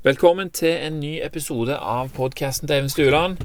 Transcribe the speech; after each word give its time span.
Velkommen 0.00 0.48
til 0.48 0.78
en 0.80 0.94
ny 0.96 1.18
episode 1.20 1.74
av 1.76 2.08
podkasten 2.16 2.64
til 2.64 2.78
Even 2.78 2.86
Stueland. 2.88 3.42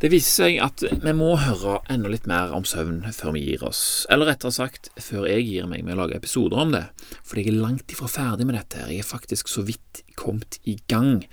Det 0.00 0.08
viser 0.08 0.46
seg 0.46 0.54
at 0.64 0.80
vi 1.02 1.12
må 1.12 1.34
høre 1.36 1.74
enda 1.92 2.08
litt 2.08 2.24
mer 2.24 2.54
om 2.56 2.64
søvn 2.64 3.02
før 3.12 3.34
vi 3.34 3.42
gir 3.44 3.66
oss. 3.68 4.06
Eller 4.08 4.30
rettere 4.30 4.56
sagt, 4.56 4.88
før 4.96 5.26
jeg 5.28 5.44
gir 5.44 5.68
meg 5.68 5.84
med 5.84 5.98
å 5.98 5.98
lage 5.98 6.16
episoder 6.16 6.64
om 6.64 6.72
det. 6.72 6.86
Fordi 7.28 7.44
jeg 7.44 7.52
er 7.52 7.60
langt 7.60 7.92
ifra 7.92 8.08
ferdig 8.08 8.48
med 8.48 8.56
dette. 8.56 8.80
her. 8.80 8.88
Jeg 8.88 9.04
er 9.04 9.10
faktisk 9.10 9.52
så 9.52 9.66
vidt 9.68 10.00
kommet 10.16 10.56
i 10.64 10.78
gang. 10.88 11.26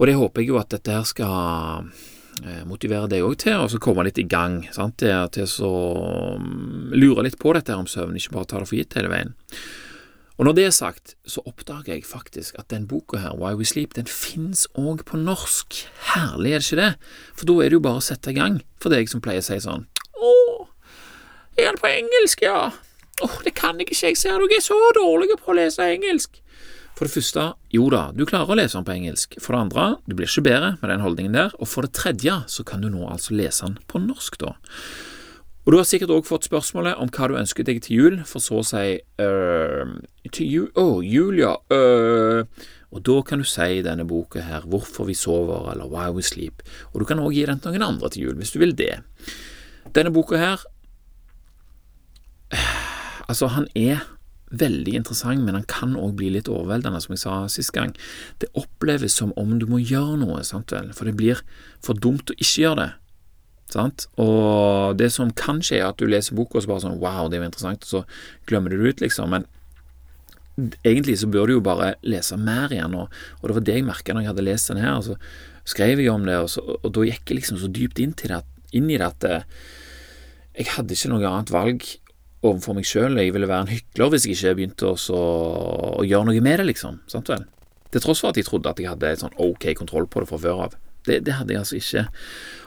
Og 0.00 0.08
det 0.08 0.16
håper 0.16 0.40
jeg 0.40 0.54
jo 0.54 0.60
at 0.62 0.72
dette 0.72 0.96
her 0.96 1.04
skal 1.04 1.92
eh, 2.48 2.64
motivere 2.64 3.12
deg 3.12 3.28
òg 3.28 3.36
til 3.44 3.60
å 3.60 3.84
komme 3.84 4.08
litt 4.08 4.24
i 4.24 4.24
gang. 4.24 4.62
Sant? 4.72 5.04
Til, 5.04 5.44
å 5.68 6.40
lure 6.96 7.28
litt 7.28 7.36
på 7.36 7.52
dette 7.52 7.76
her 7.76 7.84
om 7.84 7.92
søvn, 7.92 8.16
ikke 8.16 8.40
bare 8.40 8.54
ta 8.54 8.64
det 8.64 8.72
for 8.72 8.80
gitt 8.80 8.96
hele 8.96 9.12
veien. 9.12 9.36
Og 10.36 10.44
når 10.44 10.52
det 10.52 10.64
er 10.68 10.72
sagt, 10.76 11.14
så 11.24 11.40
oppdager 11.48 11.94
jeg 11.94 12.04
faktisk 12.04 12.58
at 12.60 12.68
den 12.68 12.84
boka 12.88 13.22
her, 13.22 13.36
Why 13.40 13.56
We 13.56 13.64
Sleep, 13.64 13.94
den 13.96 14.08
fins 14.10 14.66
òg 14.76 15.00
på 15.08 15.16
norsk. 15.16 15.78
Herlig, 16.12 16.52
er 16.52 16.60
det 16.60 16.66
ikke 16.68 16.82
det? 16.82 16.90
For 17.32 17.48
da 17.48 17.56
er 17.56 17.72
det 17.72 17.78
jo 17.78 17.84
bare 17.86 18.02
å 18.02 18.04
sette 18.04 18.34
i 18.34 18.36
gang, 18.36 18.58
for 18.82 18.92
deg 18.92 19.08
som 19.08 19.22
pleier 19.24 19.40
å 19.40 19.46
si 19.46 19.56
sånn 19.64 19.86
Å, 20.20 20.34
er 21.56 21.70
den 21.70 21.80
på 21.80 21.88
engelsk, 21.88 22.44
ja? 22.44 22.68
Å, 23.24 23.30
det 23.46 23.54
kan 23.56 23.80
jeg 23.80 23.88
ikke, 23.88 24.00
jeg 24.10 24.20
ser 24.20 24.36
dere 24.36 24.58
er 24.58 24.64
så 24.64 24.76
dårlige 24.98 25.38
på 25.40 25.54
å 25.54 25.56
lese 25.56 25.88
engelsk. 25.88 26.42
For 26.96 27.08
det 27.08 27.12
første, 27.12 27.42
jo 27.72 27.88
da, 27.92 28.06
du 28.16 28.24
klarer 28.28 28.52
å 28.52 28.56
lese 28.56 28.76
den 28.76 28.84
på 28.84 28.94
engelsk. 28.94 29.36
For 29.40 29.52
det 29.52 29.64
andre, 29.66 29.88
du 30.08 30.14
blir 30.16 30.28
ikke 30.28 30.46
bedre 30.46 30.70
med 30.80 30.92
den 30.92 31.04
holdningen 31.04 31.36
der. 31.36 31.56
Og 31.60 31.68
for 31.68 31.84
det 31.84 31.96
tredje, 31.96 32.38
så 32.48 32.64
kan 32.64 32.84
du 32.84 32.88
nå 32.92 33.08
altså 33.08 33.36
lese 33.36 33.68
den 33.68 33.76
på 33.88 34.00
norsk, 34.00 34.38
da. 34.40 34.54
Og 35.66 35.74
du 35.74 35.80
har 35.80 35.86
sikkert 35.88 36.12
òg 36.14 36.26
fått 36.28 36.46
spørsmålet 36.46 36.94
om 37.02 37.10
hva 37.10 37.26
du 37.26 37.36
ønsker 37.40 37.66
deg 37.66 37.80
til 37.82 37.98
jul, 37.98 38.16
for 38.28 38.42
så 38.42 38.60
å 38.60 38.66
si 38.66 38.84
uh, 39.18 39.96
Til 40.30 40.46
jul 40.46 40.68
Å, 40.78 40.84
oh, 40.84 40.98
jul, 41.02 41.40
ja. 41.42 41.56
Uh, 41.66 42.46
og 42.94 43.02
da 43.04 43.16
kan 43.26 43.42
du 43.42 43.46
si 43.50 43.66
i 43.80 43.82
denne 43.82 44.06
boka 44.06 44.44
her, 44.46 44.62
Hvorfor 44.70 45.08
vi 45.10 45.16
sover, 45.18 45.66
eller 45.72 45.90
Why 45.90 46.14
We 46.14 46.22
Sleep. 46.22 46.62
Og 46.94 47.02
du 47.02 47.08
kan 47.08 47.18
òg 47.18 47.34
gi 47.34 47.42
den 47.50 47.58
til 47.60 47.74
noen 47.74 47.88
andre 47.90 48.12
til 48.14 48.28
jul, 48.28 48.36
hvis 48.38 48.54
du 48.54 48.60
vil 48.62 48.76
det. 48.78 49.00
Denne 49.96 50.14
boka 50.14 50.38
her 50.38 50.62
Altså, 53.26 53.50
han 53.50 53.66
er 53.74 54.04
veldig 54.54 54.92
interessant, 55.00 55.42
men 55.42 55.56
han 55.58 55.66
kan 55.66 55.96
òg 55.98 56.14
bli 56.20 56.28
litt 56.30 56.46
overveldende, 56.46 57.00
som 57.02 57.16
jeg 57.16 57.24
sa 57.24 57.40
sist 57.50 57.72
gang. 57.74 57.90
Det 58.38 58.52
oppleves 58.54 59.16
som 59.18 59.32
om 59.34 59.56
du 59.58 59.66
må 59.66 59.80
gjøre 59.82 60.20
noe, 60.20 60.44
sant 60.46 60.70
vel, 60.70 60.92
for 60.94 61.10
det 61.10 61.16
blir 61.18 61.42
for 61.82 61.98
dumt 61.98 62.30
å 62.30 62.38
ikke 62.38 62.62
gjøre 62.62 62.78
det. 62.84 62.92
Sant? 63.72 64.06
Og 64.22 64.94
det 64.98 65.10
som 65.14 65.32
kan 65.34 65.58
skje, 65.64 65.80
er 65.80 65.90
at 65.90 65.98
du 65.98 66.06
leser 66.08 66.36
boka 66.38 66.58
og 66.58 66.64
så 66.64 66.70
bare 66.70 66.84
sånn 66.84 67.00
Wow, 67.02 67.26
det 67.30 67.40
var 67.42 67.50
interessant, 67.50 67.86
og 67.86 67.90
så 67.90 68.02
glemmer 68.48 68.72
du 68.72 68.78
det 68.78 68.94
ut, 68.94 69.02
liksom. 69.02 69.34
Men 69.34 69.48
egentlig 70.86 71.18
så 71.20 71.28
bør 71.30 71.50
du 71.50 71.56
jo 71.56 71.64
bare 71.64 71.94
lese 72.06 72.38
mer 72.40 72.72
igjen, 72.72 72.94
og, 72.96 73.12
og 73.40 73.48
det 73.48 73.58
var 73.58 73.66
det 73.66 73.78
jeg 73.80 73.88
merka 73.88 74.14
når 74.14 74.24
jeg 74.24 74.32
hadde 74.32 74.46
lest 74.46 74.72
den 74.72 74.82
her. 74.82 75.00
Og 75.00 75.04
så 75.08 75.18
skrev 75.66 76.00
jeg 76.00 76.12
om 76.12 76.24
det, 76.28 76.38
og, 76.38 76.50
så, 76.52 76.64
og 76.78 76.88
da 76.94 77.04
gikk 77.08 77.26
jeg 77.26 77.42
liksom 77.42 77.60
så 77.60 77.70
dypt 77.72 78.00
inn, 78.02 78.14
det, 78.22 78.40
inn 78.76 78.90
i 78.90 79.00
det 79.00 79.10
at 79.10 79.28
eh, 79.28 79.46
jeg 80.56 80.72
hadde 80.76 80.96
ikke 80.96 81.12
noe 81.12 81.28
annet 81.28 81.52
valg 81.52 81.84
overfor 82.46 82.78
meg 82.78 82.86
sjøl. 82.88 83.18
Jeg 83.18 83.34
ville 83.34 83.50
være 83.50 83.66
en 83.66 83.74
hykler 83.74 84.14
hvis 84.14 84.28
jeg 84.28 84.38
ikke 84.38 84.56
begynte 84.60 84.94
å 84.94 86.06
gjøre 86.06 86.30
noe 86.30 86.44
med 86.44 86.62
det, 86.62 86.70
liksom. 86.70 87.02
Sant 87.10 87.32
vel? 87.32 87.44
Til 87.92 88.02
tross 88.02 88.22
for 88.22 88.32
at 88.32 88.38
jeg 88.38 88.46
trodde 88.48 88.70
at 88.70 88.80
jeg 88.80 88.90
hadde 88.90 89.10
et 89.10 89.22
sånn 89.22 89.36
ok 89.40 89.70
kontroll 89.78 90.08
på 90.10 90.22
det 90.22 90.30
fra 90.30 90.40
før 90.40 90.66
av. 90.68 90.76
Det, 91.06 91.20
det, 91.26 91.36
hadde 91.38 91.54
jeg 91.54 91.62
altså 91.62 91.78
ikke. 91.78 92.04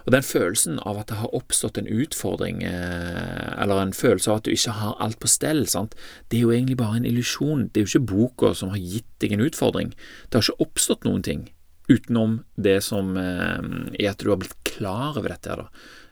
Og 0.05 0.13
den 0.15 0.25
følelsen 0.25 0.79
av 0.87 1.01
at 1.01 1.11
det 1.11 1.19
har 1.19 1.35
oppstått 1.35 1.77
en 1.77 1.89
utfordring, 1.91 2.63
eh, 2.63 3.61
eller 3.61 3.83
en 3.83 3.93
følelse 3.93 4.31
av 4.31 4.39
at 4.39 4.47
du 4.47 4.55
ikke 4.55 4.77
har 4.79 4.97
alt 5.03 5.19
på 5.19 5.29
stell, 5.29 5.65
sant? 5.67 5.95
det 6.31 6.39
er 6.39 6.47
jo 6.47 6.55
egentlig 6.55 6.79
bare 6.79 7.01
en 7.01 7.07
illusjon. 7.09 7.67
Det 7.69 7.81
er 7.81 7.85
jo 7.85 7.93
ikke 7.93 8.11
boka 8.15 8.53
som 8.57 8.73
har 8.73 8.81
gitt 8.81 9.09
deg 9.21 9.35
en 9.35 9.45
utfordring. 9.45 9.93
Det 10.29 10.39
har 10.39 10.47
ikke 10.47 10.67
oppstått 10.67 11.07
noen 11.07 11.25
ting 11.25 11.47
utenom 11.89 12.43
det 12.55 12.79
som 12.85 13.15
eh, 13.17 13.57
er 13.97 14.11
at 14.11 14.21
du 14.21 14.29
har 14.29 14.39
blitt 14.41 14.57
klar 14.67 15.17
over 15.17 15.33
dette. 15.33 15.57
da. 15.57 15.67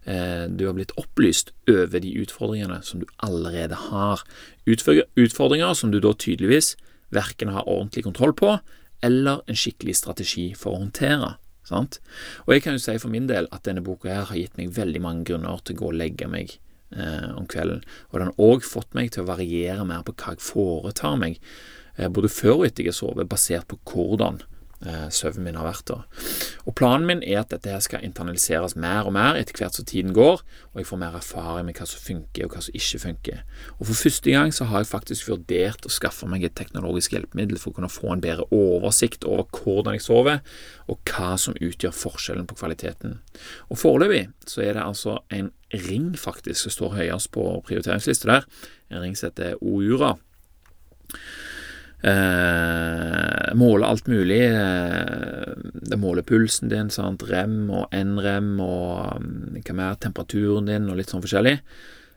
Eh, 0.08 0.46
du 0.50 0.66
har 0.66 0.74
blitt 0.78 0.96
opplyst 0.98 1.52
over 1.70 2.02
de 2.02 2.14
utfordringene 2.24 2.82
som 2.84 3.04
du 3.04 3.08
allerede 3.18 3.78
har. 3.90 4.24
Utfordringer 4.66 5.74
som 5.78 5.92
du 5.92 6.00
da 6.04 6.14
tydeligvis 6.16 6.76
verken 7.14 7.54
har 7.54 7.68
ordentlig 7.68 8.06
kontroll 8.08 8.34
på, 8.36 8.58
eller 9.04 9.44
en 9.48 9.60
skikkelig 9.60 9.98
strategi 10.00 10.50
for 10.58 10.74
å 10.74 10.82
håndtere. 10.82 11.36
Sant? 11.68 12.00
Og 12.46 12.56
jeg 12.56 12.64
kan 12.64 12.78
jo 12.78 12.84
si 12.84 12.96
for 13.02 13.12
min 13.12 13.28
del 13.30 13.50
at 13.52 13.66
denne 13.68 13.84
boka 13.84 14.10
her 14.12 14.30
har 14.30 14.40
gitt 14.40 14.58
meg 14.60 14.76
veldig 14.78 15.04
mange 15.04 15.28
grunner 15.28 15.64
til 15.64 15.76
å 15.76 15.82
gå 15.82 15.90
og 15.92 15.98
legge 16.00 16.30
meg 16.32 16.54
eh, 16.96 17.30
om 17.36 17.48
kvelden. 17.50 17.84
Og 18.12 18.22
den 18.22 18.32
har 18.32 18.46
òg 18.50 18.64
fått 18.68 18.96
meg 18.98 19.12
til 19.14 19.26
å 19.26 19.32
variere 19.32 19.88
mer 19.88 20.06
på 20.08 20.16
hva 20.16 20.36
jeg 20.36 20.46
foretar 20.48 21.18
meg, 21.20 21.42
eh, 21.98 22.08
både 22.08 22.32
før 22.32 22.62
og 22.62 22.70
etter 22.70 22.88
jeg 22.88 22.96
har 22.96 23.02
sovet, 23.02 23.32
basert 23.32 23.68
på 23.72 23.82
hvordan 23.92 24.40
eh, 24.86 25.08
søvnen 25.14 25.48
min 25.48 25.58
har 25.60 25.68
vært. 25.68 25.94
Og 26.68 26.76
Planen 26.78 27.08
min 27.08 27.24
er 27.24 27.42
at 27.42 27.52
dette 27.54 27.72
her 27.72 27.82
skal 27.84 28.04
internaliseres 28.06 28.76
mer 28.78 29.08
og 29.08 29.16
mer 29.16 29.40
etter 29.40 29.58
hvert 29.58 29.78
som 29.78 29.88
tiden 29.88 30.14
går, 30.16 30.44
og 30.74 30.82
jeg 30.82 30.90
får 30.90 31.02
mer 31.02 31.18
erfaring 31.18 31.68
med 31.70 31.80
hva 31.80 31.88
som 31.90 32.04
funker 32.04 32.46
og 32.46 32.56
hva 32.56 32.64
som 32.66 32.78
ikke 32.78 33.02
funker. 33.06 33.44
Og 33.80 33.90
For 33.90 34.02
første 34.04 34.34
gang 34.36 34.54
så 34.54 34.68
har 34.70 34.84
jeg 34.84 34.92
faktisk 34.92 35.30
vurdert 35.32 35.88
å 35.88 35.94
skaffe 35.94 36.30
meg 36.30 36.46
et 36.46 36.58
teknologisk 36.60 37.16
hjelpemiddel 37.16 37.62
for 37.62 37.72
å 37.72 37.80
kunne 37.80 37.92
få 37.92 38.14
en 38.14 38.24
bedre 38.24 38.48
oversikt 38.54 39.28
over 39.28 39.48
hvordan 39.52 39.98
jeg 39.98 40.06
sover, 40.06 40.44
og 40.88 41.02
hva 41.10 41.34
som 41.42 41.58
utgjør 41.58 41.96
forskjellen 41.96 42.48
på 42.48 42.60
kvaliteten. 42.60 43.20
Og 43.72 43.82
Foreløpig 43.82 44.28
så 44.48 44.64
er 44.64 44.78
det 44.78 44.86
altså 44.86 45.20
en 45.34 45.52
ring 45.88 46.14
faktisk 46.18 46.64
som 46.64 46.76
står 46.76 46.96
høyest 47.02 47.32
på 47.36 47.44
prioriteringslista 47.68 48.30
der, 48.30 48.48
en 48.92 49.04
ring 49.04 49.18
som 49.18 49.32
heter 49.32 49.60
Oura. 49.62 50.16
Eh, 52.04 53.54
måle 53.58 53.86
alt 53.86 54.08
mulig. 54.08 54.42
Eh, 54.46 55.54
det 55.74 55.98
måler 55.98 56.22
pulsen 56.22 56.70
din, 56.70 56.90
sant? 56.94 57.24
rem 57.26 57.70
og 57.74 57.94
n-rem 57.96 58.58
og 58.62 59.18
um, 59.18 59.30
hva 59.58 59.78
mer, 59.78 59.96
temperaturen 60.02 60.70
din 60.70 60.90
og 60.92 61.00
litt 61.00 61.14
sånn 61.14 61.24
forskjellig. 61.24 61.58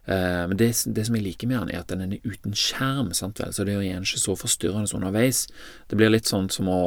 Eh, 0.05 0.45
men 0.51 0.57
det, 0.59 0.71
det, 0.87 1.07
som 1.07 1.17
jeg 1.17 1.25
liker 1.25 1.49
med 1.49 1.61
den, 1.63 1.73
er 1.75 1.83
at 1.85 1.93
den 1.93 2.05
er 2.05 2.29
uten 2.29 2.57
skjerm, 2.57 3.13
sant 3.17 3.41
vel? 3.41 3.53
så 3.55 3.65
det 3.65 3.75
er 3.75 3.81
jo 3.81 3.89
igjen 3.89 4.07
ikke 4.07 4.23
så 4.23 4.37
forstyrrende 4.39 4.97
underveis. 4.97 5.47
Det 5.89 5.99
blir 5.99 6.13
litt 6.13 6.29
sånn 6.29 6.51
som 6.53 6.69
å 6.73 6.81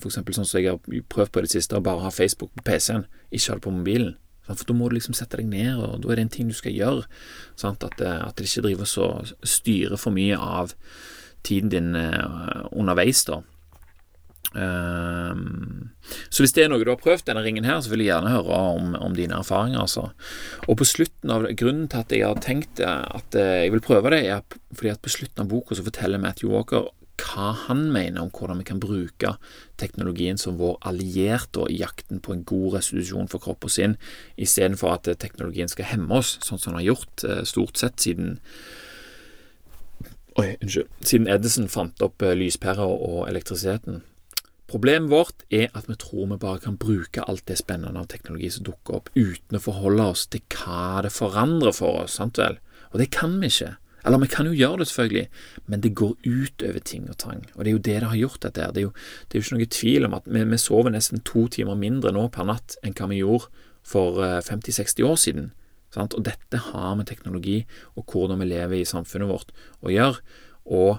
For 0.00 0.10
eksempel 0.10 0.36
sånn 0.36 0.48
som 0.48 0.60
jeg 0.60 0.74
har 0.74 1.04
prøvd 1.12 1.32
på 1.32 1.42
i 1.42 1.46
det 1.46 1.54
siste, 1.54 1.78
å 1.78 1.84
bare 1.84 2.04
ha 2.06 2.14
Facebook 2.14 2.54
på 2.56 2.66
PC-en, 2.66 3.06
ikke 3.30 3.48
ha 3.52 3.58
det 3.58 3.66
på 3.66 3.74
mobilen. 3.74 4.18
For 4.50 4.66
da 4.66 4.74
må 4.74 4.88
du 4.90 4.96
liksom 4.96 5.14
sette 5.14 5.38
deg 5.38 5.46
ned, 5.50 5.78
og 5.78 6.02
da 6.02 6.10
er 6.10 6.18
det 6.18 6.26
en 6.26 6.34
ting 6.34 6.50
du 6.50 6.56
skal 6.58 6.74
gjøre. 6.74 7.06
Sant? 7.58 7.84
At, 7.86 8.00
eh, 8.02 8.20
at 8.26 8.36
det 8.38 8.48
ikke 8.48 8.66
driver 8.66 8.88
så 8.88 9.10
styrer 9.46 10.00
for 10.00 10.14
mye 10.14 10.38
av 10.38 10.74
tiden 11.46 11.72
din 11.72 11.94
eh, 11.98 12.66
underveis, 12.72 13.24
da. 13.28 13.40
Um, 14.50 15.92
så 16.26 16.42
hvis 16.42 16.56
det 16.56 16.64
er 16.64 16.70
noe 16.72 16.82
du 16.82 16.90
har 16.90 16.98
prøvd, 16.98 17.22
denne 17.28 17.42
ringen 17.44 17.66
her, 17.68 17.78
så 17.78 17.92
vil 17.92 18.02
jeg 18.02 18.10
gjerne 18.10 18.32
høre 18.32 18.60
om, 18.74 18.94
om 18.98 19.14
dine 19.14 19.38
erfaringer. 19.38 19.84
altså. 19.84 20.08
Og 20.66 20.80
på 20.80 20.88
slutten 20.88 21.30
av 21.30 21.46
Grunnen 21.58 21.86
til 21.90 22.02
at 22.02 22.14
jeg 22.14 22.26
har 22.26 22.40
tenkt 22.42 22.82
at 22.82 23.38
eh, 23.38 23.66
jeg 23.66 23.74
vil 23.76 23.84
prøve 23.84 24.10
det, 24.14 24.24
er 24.26 24.42
fordi 24.72 24.94
at 24.94 25.02
på 25.02 25.12
slutten 25.12 25.44
av 25.44 25.52
boka 25.52 25.78
så 25.78 25.86
forteller 25.86 26.22
Matthew 26.22 26.50
Walker 26.54 26.90
hva 27.20 27.50
han 27.66 27.82
mener 27.92 28.22
om 28.22 28.30
hvordan 28.32 28.62
vi 28.62 28.64
kan 28.64 28.78
bruke 28.80 29.34
teknologien 29.78 30.38
som 30.40 30.56
vår 30.56 30.78
allierte 30.88 31.66
i 31.68 31.76
jakten 31.82 32.22
på 32.24 32.32
en 32.32 32.46
god 32.48 32.78
restitusjon 32.78 33.28
for 33.28 33.44
kropp 33.44 33.66
og 33.68 33.74
sinn, 33.74 33.98
istedenfor 34.40 34.94
at 34.94 35.10
teknologien 35.20 35.68
skal 35.68 35.90
hemme 35.92 36.16
oss, 36.16 36.38
sånn 36.40 36.56
som 36.56 36.72
den 36.72 36.80
har 36.80 36.94
gjort 36.94 37.26
stort 37.44 37.76
sett 37.76 38.00
siden 38.00 38.38
Oi, 40.38 40.54
unnskyld. 40.62 40.86
Siden 41.02 41.26
Edison 41.26 41.66
fant 41.68 42.02
opp 42.04 42.22
lyspæra 42.22 42.38
lyspærer 42.38 42.86
og 42.86 43.28
elektrisiteten. 43.28 44.02
Problemet 44.70 45.10
vårt 45.10 45.42
er 45.50 45.72
at 45.74 45.88
vi 45.90 45.96
tror 45.98 46.28
vi 46.30 46.38
bare 46.38 46.62
kan 46.62 46.76
bruke 46.78 47.24
alt 47.26 47.42
det 47.50 47.58
spennende 47.58 47.98
av 47.98 48.06
teknologi 48.06 48.52
som 48.54 48.64
dukker 48.68 49.00
opp, 49.00 49.10
uten 49.16 49.58
å 49.58 49.62
forholde 49.64 50.06
oss 50.12 50.28
til 50.30 50.44
hva 50.54 51.00
det 51.02 51.10
forandrer 51.10 51.74
for 51.74 52.04
oss, 52.04 52.20
sant 52.20 52.38
vel? 52.38 52.60
Og 52.92 53.00
det 53.02 53.08
kan 53.10 53.34
vi 53.40 53.50
ikke. 53.50 53.72
Eller 54.06 54.22
vi 54.22 54.30
kan 54.32 54.46
jo 54.46 54.54
gjøre 54.54 54.80
det, 54.80 54.86
selvfølgelig, 54.88 55.26
men 55.66 55.82
det 55.82 55.94
går 55.98 56.14
ut 56.22 56.62
over 56.68 56.84
ting 56.86 57.08
og 57.10 57.18
tang. 57.18 57.42
Og 57.56 57.64
det 57.64 57.72
er 57.72 57.74
jo 57.74 57.82
det 57.88 57.96
det 57.98 58.12
har 58.12 58.20
gjort, 58.20 58.42
dette 58.46 58.62
her. 58.62 58.70
Det 58.72 58.80
er 58.80 58.86
jo, 58.86 58.92
det 59.26 59.34
er 59.34 59.42
jo 59.42 59.46
ikke 59.46 59.58
noe 59.58 59.72
tvil 59.76 60.06
om 60.08 60.14
at 60.20 60.30
vi, 60.30 60.44
vi 60.54 60.60
sover 60.62 60.94
nesten 60.94 61.24
to 61.26 61.48
timer 61.52 61.76
mindre 61.76 62.14
nå 62.14 62.28
per 62.32 62.46
natt 62.48 62.78
enn 62.84 62.94
hva 62.96 63.10
vi 63.10 63.20
gjorde 63.20 63.50
for 63.82 64.22
50-60 64.46 65.02
eh, 65.02 65.10
år 65.10 65.20
siden. 65.20 65.50
Sant? 65.94 66.14
Og 66.14 66.24
dette 66.26 66.64
har 66.70 66.96
med 66.98 67.08
teknologi 67.10 67.60
og 67.96 68.06
hvordan 68.10 68.40
vi 68.42 68.50
lever 68.52 68.80
i 68.80 68.88
samfunnet 68.88 69.30
vårt 69.30 69.54
å 69.82 69.92
gjøre. 69.92 70.20
Og 70.70 70.98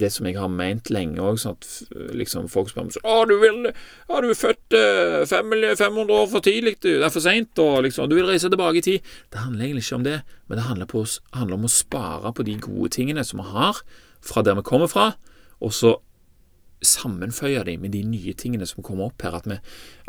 det 0.00 0.12
som 0.14 0.26
jeg 0.28 0.38
har 0.38 0.50
ment 0.52 0.90
lenge 0.92 1.20
òg, 1.20 1.38
sånn 1.42 1.56
at 1.58 2.14
liksom 2.16 2.46
folk 2.50 2.70
spør 2.70 2.86
meg 2.86 2.94
sånn 2.94 3.04
'Å, 3.04 3.28
du 3.28 3.36
vil 3.42 3.64
Ja, 3.66 4.20
du 4.20 4.30
er 4.30 4.38
født 4.38 4.76
eh, 4.76 5.26
500 5.26 6.14
år 6.14 6.28
for 6.30 6.40
tidlig, 6.40 6.80
du. 6.80 6.98
Det 6.98 7.04
er 7.04 7.10
for 7.10 7.20
seint, 7.20 7.58
og 7.58 7.82
liksom 7.84 8.08
Du 8.08 8.14
vil 8.14 8.26
reise 8.26 8.48
tilbake 8.48 8.78
i 8.78 8.86
tid.' 8.86 9.02
Det 9.30 9.40
handler 9.40 9.64
egentlig 9.66 9.84
ikke 9.84 9.96
om 9.96 10.04
det, 10.04 10.22
men 10.48 10.58
det 10.58 10.64
handler, 10.64 10.86
på, 10.86 11.04
handler 11.34 11.54
om 11.54 11.64
å 11.66 11.68
spare 11.68 12.32
på 12.32 12.44
de 12.44 12.56
gode 12.56 12.90
tingene 12.90 13.24
som 13.24 13.40
vi 13.40 13.50
har, 13.50 13.82
fra 14.22 14.42
der 14.42 14.54
vi 14.54 14.62
kommer 14.62 14.86
fra, 14.86 15.16
og 15.60 15.72
så 15.72 15.98
sammenføye 16.84 17.64
dem 17.66 17.82
med 17.84 17.94
de 17.94 18.02
nye 18.06 18.34
tingene 18.38 18.68
som 18.68 18.84
kommer 18.86 19.10
opp 19.10 19.24
her. 19.26 19.36
At 19.36 19.48
vi, 19.50 19.58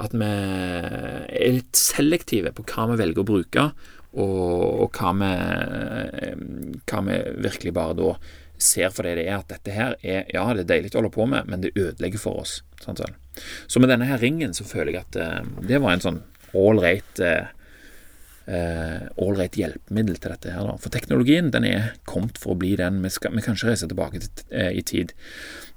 at 0.02 0.14
vi 0.16 0.30
er 0.30 1.58
litt 1.58 1.78
selektive 1.78 2.54
på 2.56 2.66
hva 2.70 2.88
vi 2.92 3.02
velger 3.04 3.24
å 3.24 3.30
bruke, 3.32 3.66
og, 4.12 4.56
og 4.84 4.98
hva, 5.00 5.12
vi, 5.22 6.32
hva 6.90 7.04
vi 7.08 7.20
virkelig 7.48 7.76
bare 7.76 7.98
da 8.00 8.16
ser 8.62 8.92
for 8.94 9.08
det 9.08 9.16
det 9.18 9.28
er, 9.28 9.40
at 9.40 9.50
dette 9.50 9.74
her 9.74 9.96
er 10.04 10.28
Ja, 10.34 10.46
det 10.54 10.66
er 10.66 10.74
deilig 10.76 10.94
å 10.94 11.00
holde 11.00 11.14
på 11.16 11.26
med, 11.30 11.48
men 11.50 11.64
det 11.64 11.74
ødelegger 11.76 12.22
for 12.22 12.44
oss. 12.44 12.60
Vel? 12.86 13.16
Så 13.72 13.82
med 13.82 13.90
denne 13.90 14.10
her 14.10 14.22
ringen 14.22 14.54
så 14.58 14.68
føler 14.68 14.94
jeg 14.94 15.06
at 15.08 15.18
eh, 15.18 15.50
det 15.66 15.82
var 15.82 15.96
en 15.96 16.04
sånn 16.04 16.22
ålreit 16.58 17.22
eh, 17.24 17.50
ålreit 19.22 19.56
hjelpemiddel 19.56 20.18
til 20.20 20.34
dette 20.34 20.52
her. 20.52 20.66
da. 20.68 20.76
For 20.82 20.94
teknologien 20.94 21.52
den 21.54 21.66
er 21.68 21.92
kommet 22.10 22.40
for 22.42 22.54
å 22.54 22.60
bli 22.60 22.74
den. 22.80 23.02
Vi, 23.04 23.12
skal, 23.14 23.36
vi 23.36 23.44
kan 23.46 23.56
ikke 23.56 23.70
reise 23.72 23.88
tilbake 23.88 24.22
til, 24.24 24.46
eh, 24.52 24.72
i 24.76 24.82
tid. 24.82 25.14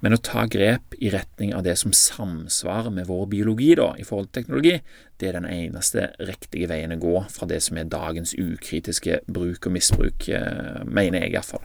Men 0.03 0.15
å 0.15 0.21
ta 0.21 0.45
grep 0.51 0.97
i 0.99 1.11
retning 1.13 1.53
av 1.55 1.63
det 1.63 1.77
som 1.81 1.93
samsvarer 1.95 2.91
med 2.91 3.07
vår 3.07 3.27
biologi 3.31 3.73
da, 3.79 3.93
i 3.97 4.03
forhold 4.07 4.31
til 4.31 4.41
teknologi, 4.41 4.79
det 5.19 5.29
er 5.29 5.39
den 5.39 5.47
eneste 5.49 6.09
riktige 6.19 6.69
veien 6.71 6.95
å 6.95 6.99
gå 6.99 7.15
fra 7.31 7.47
det 7.47 7.61
som 7.63 7.77
er 7.77 7.91
dagens 7.91 8.35
ukritiske 8.35 9.21
bruk 9.27 9.65
og 9.65 9.77
misbruk, 9.77 10.27
eh, 10.29 10.83
mener 10.83 11.23
jeg 11.23 11.35
iallfall. 11.35 11.63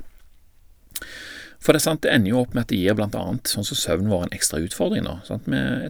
For 1.61 1.75
det 1.75 1.83
er 1.83 1.89
sant, 1.91 2.03
det 2.03 2.15
ender 2.15 2.33
jo 2.33 2.45
opp 2.45 2.55
med 2.55 2.65
at 2.65 2.73
det 2.73 2.79
gir 2.81 2.97
blant 2.97 3.17
annet 3.19 3.51
sånn 3.51 3.67
som 3.67 3.77
søvnen 3.77 4.09
vår 4.13 4.29
en 4.29 4.39
ekstra 4.39 4.63
utfordring. 4.65 5.05
nå. 5.05 5.21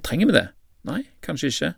trenger 0.03 0.27
vi 0.27 0.33
det? 0.33 0.49
Nei, 0.89 1.05
kanskje 1.23 1.53
ikke. 1.53 1.75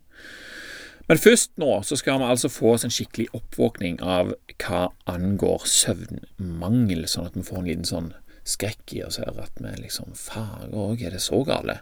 Men 1.08 1.20
først 1.20 1.52
nå 1.60 1.70
så 1.86 1.98
skal 1.98 2.20
vi 2.20 2.30
altså 2.30 2.50
få 2.52 2.74
oss 2.76 2.86
en 2.86 2.94
skikkelig 2.94 3.28
oppvåkning 3.36 4.00
av 4.04 4.34
hva 4.62 4.82
angår 5.10 5.66
søvnmangel, 5.68 7.06
sånn 7.10 7.30
at 7.30 7.38
vi 7.38 7.46
får 7.46 7.62
en 7.62 7.70
liten 7.70 7.88
sånn 7.88 8.12
skrekk 8.48 8.94
i 8.96 9.02
oss 9.06 9.20
her, 9.22 9.30
at 9.38 9.60
vi 9.62 9.70
liksom 9.78 10.14
Fager 10.18 10.74
òg, 10.74 11.02
er 11.02 11.14
det 11.14 11.22
så 11.22 11.42
gale? 11.46 11.78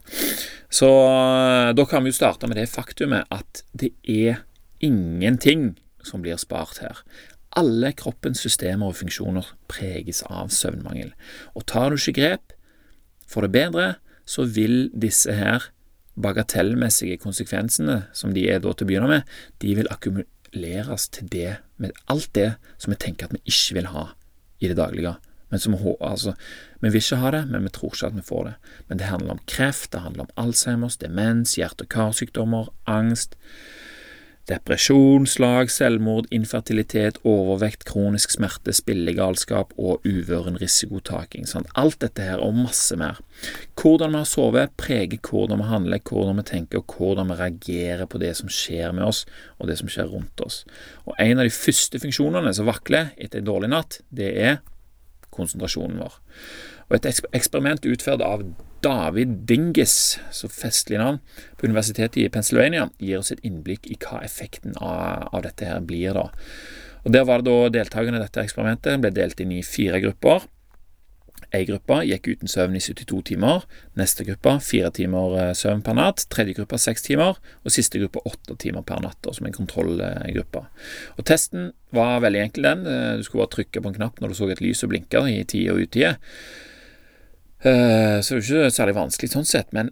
Så 0.72 0.88
eh, 0.88 1.72
da 1.76 1.86
kan 1.88 2.04
vi 2.04 2.12
jo 2.12 2.18
starte 2.18 2.50
med 2.50 2.60
det 2.60 2.68
faktumet 2.72 3.28
at 3.32 3.62
det 3.72 3.94
er 4.04 4.42
ingenting 4.84 5.74
som 6.04 6.24
blir 6.24 6.40
spart 6.40 6.80
her. 6.84 7.02
Alle 7.58 7.92
kroppens 7.96 8.42
systemer 8.44 8.92
og 8.92 9.00
funksjoner 9.00 9.48
preges 9.72 10.22
av 10.28 10.52
søvnmangel. 10.54 11.10
Og 11.56 11.66
tar 11.68 11.90
du 11.90 11.98
ikke 11.98 12.18
grep 12.20 12.54
for 13.30 13.46
det 13.46 13.52
bedre, 13.54 13.94
så 14.28 14.46
vil 14.46 14.88
disse 14.94 15.34
her 15.34 15.70
bagatellmessige 16.22 17.18
konsekvensene, 17.22 18.04
som 18.16 18.34
de 18.36 18.46
er 18.50 18.62
da 18.62 18.72
til 18.72 18.86
å 18.86 18.90
begynne 18.90 19.10
med, 19.10 19.34
de 19.62 19.74
vil 19.78 19.90
akkumuleres 19.92 21.08
til 21.16 21.28
det 21.32 21.58
med 21.80 21.96
alt 22.12 22.30
det 22.36 22.52
som 22.76 22.94
vi 22.94 23.00
tenker 23.00 23.28
at 23.28 23.36
vi 23.36 23.42
ikke 23.48 23.80
vil 23.80 23.90
ha 23.94 24.06
i 24.60 24.70
det 24.70 24.78
daglige. 24.80 25.16
Men 25.50 25.58
som, 25.58 25.74
altså, 26.00 26.34
Vi 26.80 26.88
vil 26.88 27.02
ikke 27.02 27.16
ha 27.20 27.30
det, 27.30 27.42
men 27.50 27.64
vi 27.66 27.68
tror 27.68 27.92
ikke 27.92 28.06
at 28.06 28.16
vi 28.16 28.22
får 28.24 28.44
det. 28.44 28.54
Men 28.88 28.98
det 28.98 29.06
handler 29.10 29.30
om 29.34 29.40
kreft, 29.46 29.90
det 29.92 30.00
handler 30.00 30.22
om 30.24 30.30
Alzheimers, 30.36 30.96
demens, 30.96 31.58
hjerte- 31.58 31.84
og 31.84 31.90
karsykdommer, 31.92 32.70
angst, 32.86 33.36
Depresjon, 34.50 35.28
slag, 35.30 35.68
selvmord, 35.70 36.26
infertilitet, 36.34 37.20
overvekt, 37.28 37.84
kronisk 37.86 38.32
smerte, 38.34 38.72
spillegalskap 38.74 39.74
og 39.78 40.06
uvøren 40.08 40.58
risikotaking. 40.58 41.46
Sant? 41.46 41.70
Alt 41.78 42.00
dette 42.02 42.24
her 42.26 42.42
og 42.42 42.56
masse 42.56 42.96
mer. 42.98 43.20
Hvordan 43.78 44.10
vi 44.10 44.22
har 44.22 44.28
sovet, 44.28 44.74
preger 44.80 45.20
hvordan 45.22 45.62
vi 45.62 45.68
handler, 45.70 46.02
hvordan 46.02 46.40
vi 46.40 46.46
tenker 46.50 46.82
og 46.82 46.96
hvordan 46.96 47.30
vi 47.30 47.38
reagerer 47.38 48.10
på 48.10 48.18
det 48.22 48.32
som 48.40 48.50
skjer 48.50 48.96
med 48.96 49.06
oss 49.06 49.22
og 49.58 49.70
det 49.70 49.78
som 49.78 49.92
skjer 49.92 50.10
rundt 50.10 50.42
oss. 50.42 50.64
Og 51.06 51.14
En 51.20 51.38
av 51.38 51.46
de 51.46 51.54
første 51.54 52.00
funksjonene 52.02 52.54
som 52.56 52.66
vakler 52.66 53.14
etter 53.18 53.38
en 53.38 53.50
dårlig 53.52 53.70
natt, 53.70 54.00
det 54.10 54.34
er 54.34 54.60
konsentrasjonen 55.30 56.02
vår. 56.02 56.18
Og 56.90 56.96
Et 56.98 57.22
eksperiment 57.32 57.86
utført 57.86 58.22
av 58.26 58.42
David 58.82 59.46
Dinges, 59.46 60.18
så 60.34 60.48
festlig 60.50 60.98
navn, 60.98 61.20
på 61.56 61.68
universitetet 61.68 62.18
i 62.18 62.28
Pennsylvania, 62.32 62.88
gir 62.98 63.20
oss 63.20 63.30
et 63.30 63.42
innblikk 63.46 63.86
i 63.86 63.98
hva 64.00 64.22
effekten 64.24 64.74
av, 64.80 65.28
av 65.30 65.44
dette 65.44 65.68
her 65.68 65.84
blir. 65.86 66.16
da. 66.16 66.30
Og 67.04 67.12
Der 67.12 67.26
var 67.28 67.40
det 67.40 67.50
da 67.50 67.68
deltakerne 67.78 68.18
i 68.18 68.24
dette 68.24 68.42
eksperimentet 68.42 69.00
ble 69.00 69.12
delt 69.14 69.40
inn 69.40 69.52
i 69.52 69.62
fire 69.62 70.00
grupper. 70.02 70.48
Ei 71.54 71.64
gruppe 71.66 71.96
gikk 72.06 72.28
uten 72.30 72.50
søvn 72.50 72.76
i 72.78 72.82
72 72.82 73.22
timer, 73.32 73.64
neste 73.98 74.22
gruppe 74.26 74.52
fire 74.62 74.90
timer 74.94 75.36
eh, 75.40 75.52
søvn 75.58 75.82
per 75.82 75.96
natt, 75.98 76.22
tredje 76.30 76.54
gruppe 76.60 76.78
seks 76.78 77.02
timer, 77.06 77.40
og 77.64 77.74
siste 77.74 77.98
gruppe 77.98 78.22
åtte 78.28 78.54
timer 78.62 78.84
per 78.86 79.02
natt, 79.02 79.26
som 79.34 79.48
en 79.48 79.56
kontrollgruppe. 79.56 80.62
Og 81.16 81.26
Testen 81.26 81.72
var 81.96 82.22
veldig 82.22 82.44
enkel, 82.44 82.68
den. 82.68 82.86
Eh, 82.86 83.16
du 83.18 83.26
skulle 83.26 83.44
bare 83.44 83.54
trykke 83.56 83.82
på 83.82 83.90
en 83.90 83.98
knapp 83.98 84.22
når 84.22 84.30
du 84.30 84.38
så 84.38 84.50
et 84.50 84.62
lys 84.62 84.84
og 84.86 84.92
blinker 84.92 85.26
i 85.30 85.40
tide 85.42 85.74
og 85.74 85.82
utide. 85.88 86.14
Eh, 87.60 88.20
så 88.24 88.36
det 88.36 88.40
jo 88.40 88.60
ikke 88.60 88.72
særlig 88.72 88.96
vanskelig 88.96 89.32
sånn 89.34 89.48
sett, 89.48 89.72
men 89.76 89.90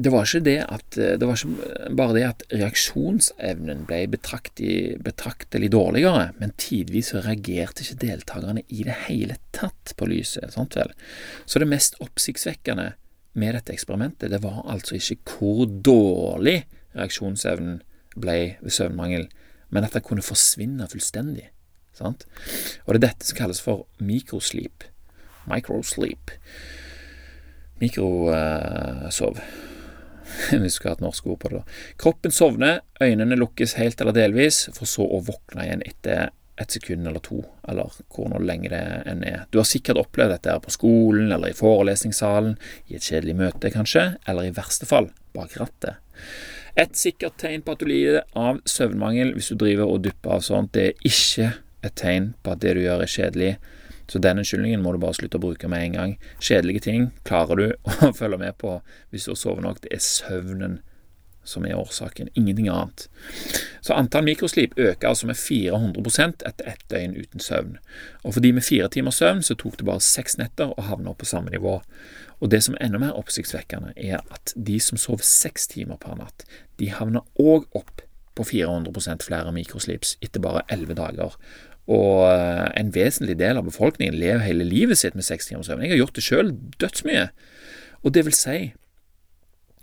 det 0.00 0.12
var 0.12 0.24
ikke 0.24 0.44
det 0.44 0.58
at 0.64 0.96
eh, 0.96 1.16
Det 1.20 1.28
var 1.28 1.36
ikke 1.36 1.94
bare 1.96 2.16
det 2.16 2.24
at 2.24 2.44
reaksjonsevnen 2.52 3.84
ble 3.88 4.00
betraktelig 4.12 5.70
dårligere, 5.72 6.30
men 6.40 6.54
tidvis 6.60 7.12
reagerte 7.16 7.84
ikke 7.84 8.00
deltakerne 8.06 8.64
i 8.68 8.84
det 8.86 8.96
hele 9.06 9.36
tatt 9.56 9.94
på 9.96 10.08
lyset. 10.08 10.52
sant 10.54 10.76
vel? 10.76 10.92
Så 11.44 11.60
det 11.60 11.68
mest 11.68 12.00
oppsiktsvekkende 12.00 12.92
med 13.40 13.54
dette 13.54 13.72
eksperimentet, 13.72 14.30
det 14.30 14.42
var 14.42 14.64
altså 14.66 14.96
ikke 14.98 15.36
hvor 15.38 15.66
dårlig 15.68 16.64
reaksjonsevnen 16.96 17.80
ble 18.16 18.56
ved 18.60 18.74
søvnmangel, 18.74 19.28
men 19.70 19.86
at 19.86 19.94
det 19.94 20.04
kunne 20.06 20.24
forsvinne 20.24 20.88
fullstendig. 20.90 21.50
Sant? 21.94 22.24
Og 22.86 22.94
det 22.94 23.00
er 23.00 23.06
dette 23.10 23.28
som 23.28 23.38
kalles 23.38 23.60
for 23.62 23.86
mikrosleep. 24.02 24.88
Microsleep. 25.48 26.34
Mikrosov. 27.80 29.40
Uh, 29.40 29.68
Vi 30.62 30.70
skulle 30.70 30.92
hatt 30.92 31.00
norsk 31.00 31.26
ord 31.26 31.40
på 31.40 31.48
det. 31.48 31.62
da. 31.62 31.78
Kroppen 31.96 32.34
sovner, 32.34 32.80
øynene 33.00 33.38
lukkes 33.38 33.74
helt 33.80 34.00
eller 34.00 34.14
delvis, 34.16 34.68
for 34.76 34.88
så 34.88 35.06
å 35.06 35.22
våkne 35.26 35.66
igjen 35.66 35.86
etter 35.86 36.30
et 36.60 36.74
sekund 36.76 37.08
eller 37.08 37.22
to, 37.24 37.40
eller 37.68 37.92
hvor 38.12 38.28
nå 38.28 38.40
lenge 38.44 38.68
det 38.68 38.82
enn 39.08 39.24
er. 39.24 39.46
Du 39.50 39.58
har 39.62 39.68
sikkert 39.68 40.02
opplevd 40.02 40.34
dette 40.34 40.52
her 40.52 40.60
på 40.60 40.72
skolen, 40.74 41.30
eller 41.32 41.52
i 41.52 41.56
forelesningssalen, 41.56 42.58
i 42.92 42.98
et 42.98 43.06
kjedelig 43.06 43.38
møte 43.38 43.72
kanskje, 43.72 44.04
eller 44.28 44.48
i 44.48 44.54
verste 44.54 44.88
fall 44.88 45.08
bak 45.36 45.56
rattet. 45.60 46.02
Et 46.78 46.92
sikkert 46.96 47.38
tegn 47.40 47.64
på 47.64 47.74
at 47.74 47.80
du 47.80 47.88
lider 47.88 48.20
av 48.38 48.60
søvnmangel 48.68 49.32
hvis 49.34 49.50
du 49.50 49.58
driver 49.62 49.88
og 49.90 50.04
dupper 50.04 50.36
av 50.36 50.44
sånt, 50.44 50.74
det 50.76 50.84
er 50.90 51.08
ikke 51.08 51.48
et 51.86 51.96
tegn 51.96 52.34
på 52.44 52.52
at 52.52 52.60
det 52.62 52.76
du 52.76 52.82
gjør 52.84 53.06
er 53.06 53.14
kjedelig, 53.14 53.54
så 54.10 54.18
den 54.18 54.42
unnskyldningen 54.42 54.82
må 54.82 54.92
du 54.92 55.00
bare 55.02 55.14
slutte 55.14 55.38
å 55.38 55.42
bruke 55.42 55.68
med 55.70 55.84
en 55.86 55.96
gang. 55.96 56.14
Kjedelige 56.42 56.82
ting 56.88 57.10
klarer 57.28 57.60
du 57.60 57.66
å 58.08 58.12
følge 58.16 58.40
med 58.40 58.58
på 58.58 58.80
hvis 59.10 59.28
du 59.28 59.34
har 59.34 59.38
sovet 59.38 59.66
nok. 59.66 59.82
Det 59.84 59.92
er 59.94 60.02
søvnen 60.02 60.80
som 61.46 61.64
er 61.64 61.78
årsaken, 61.78 62.28
ingenting 62.34 62.68
annet. 62.68 63.06
Så 63.80 63.94
antall 63.96 64.26
mikroslip 64.26 64.74
øker 64.76 65.08
altså 65.08 65.26
med 65.30 65.38
400 65.40 66.26
etter 66.46 66.68
ett 66.68 66.82
døgn 66.92 67.16
uten 67.16 67.40
søvn. 67.40 67.78
Og 68.24 68.34
for 68.34 68.44
de 68.44 68.52
med 68.52 68.66
fire 68.66 68.90
timers 68.92 69.22
søvn 69.22 69.42
så 69.46 69.54
tok 69.54 69.78
det 69.78 69.88
bare 69.88 70.04
seks 70.04 70.36
netter 70.38 70.74
å 70.74 70.88
havne 70.90 71.10
opp 71.14 71.22
på 71.22 71.30
samme 71.30 71.54
nivå. 71.54 71.78
Og 72.40 72.50
det 72.50 72.62
som 72.64 72.76
er 72.76 72.86
enda 72.86 73.00
mer 73.00 73.16
oppsiktsvekkende, 73.16 73.94
er 73.96 74.20
at 74.30 74.52
de 74.56 74.78
som 74.80 75.00
sover 75.00 75.24
seks 75.26 75.68
timer 75.72 76.00
per 76.00 76.18
natt, 76.20 76.44
de 76.80 76.92
havner 76.92 77.24
òg 77.40 77.66
opp 77.76 78.04
på 78.38 78.46
400% 78.46 79.26
flere 79.26 79.52
mikroslips 79.52 80.16
etter 80.24 80.40
bare 80.40 80.64
elleve 80.72 80.96
dager. 80.96 81.36
Og 81.90 82.26
eh, 82.30 82.66
en 82.80 82.92
vesentlig 82.94 83.38
del 83.40 83.58
av 83.58 83.66
befolkningen 83.66 84.18
lever 84.18 84.44
hele 84.46 84.66
livet 84.66 85.00
sitt 85.00 85.16
med 85.18 85.26
seks 85.26 85.50
timers 85.50 85.70
søvn. 85.70 85.82
Jeg 85.86 85.96
har 85.96 86.04
gjort 86.04 86.18
det 86.18 86.26
sjøl 86.26 86.52
dødsmye. 86.82 87.24
Og 88.04 88.14
det 88.14 88.26
vil 88.28 88.36
si 88.36 88.58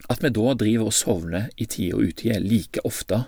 at 0.07 0.21
vi 0.23 0.31
da 0.31 0.53
driver 0.55 0.87
og 0.87 0.95
sovner 0.95 1.49
i 1.57 1.67
tide 1.67 1.97
og 1.97 2.13
utide 2.13 2.39
like 2.43 2.83
ofte 2.87 3.25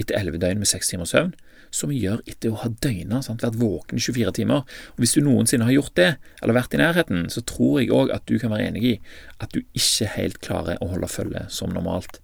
etter 0.00 0.16
elleve 0.18 0.40
døgn 0.40 0.62
med 0.62 0.70
seks 0.70 0.90
timers 0.90 1.12
søvn 1.14 1.34
som 1.74 1.92
vi 1.92 2.00
gjør 2.02 2.20
etter 2.28 2.50
å 2.50 2.60
ha 2.64 2.70
døgna, 2.82 3.20
vært 3.22 3.58
våken 3.58 4.00
i 4.00 4.02
24 4.02 4.34
timer. 4.40 4.66
Og 4.94 5.02
Hvis 5.02 5.14
du 5.14 5.22
noensinne 5.22 5.68
har 5.68 5.76
gjort 5.76 5.94
det, 5.98 6.10
eller 6.42 6.56
vært 6.58 6.74
i 6.74 6.82
nærheten, 6.82 7.28
så 7.30 7.44
tror 7.46 7.80
jeg 7.80 7.92
òg 7.94 8.10
at 8.14 8.26
du 8.26 8.38
kan 8.42 8.50
være 8.50 8.72
enig 8.72 8.82
i 8.82 8.94
at 9.38 9.54
du 9.54 9.62
ikke 9.62 10.10
helt 10.16 10.40
klarer 10.42 10.80
å 10.82 10.90
holde 10.90 11.10
følge 11.10 11.46
som 11.48 11.70
normalt. 11.74 12.20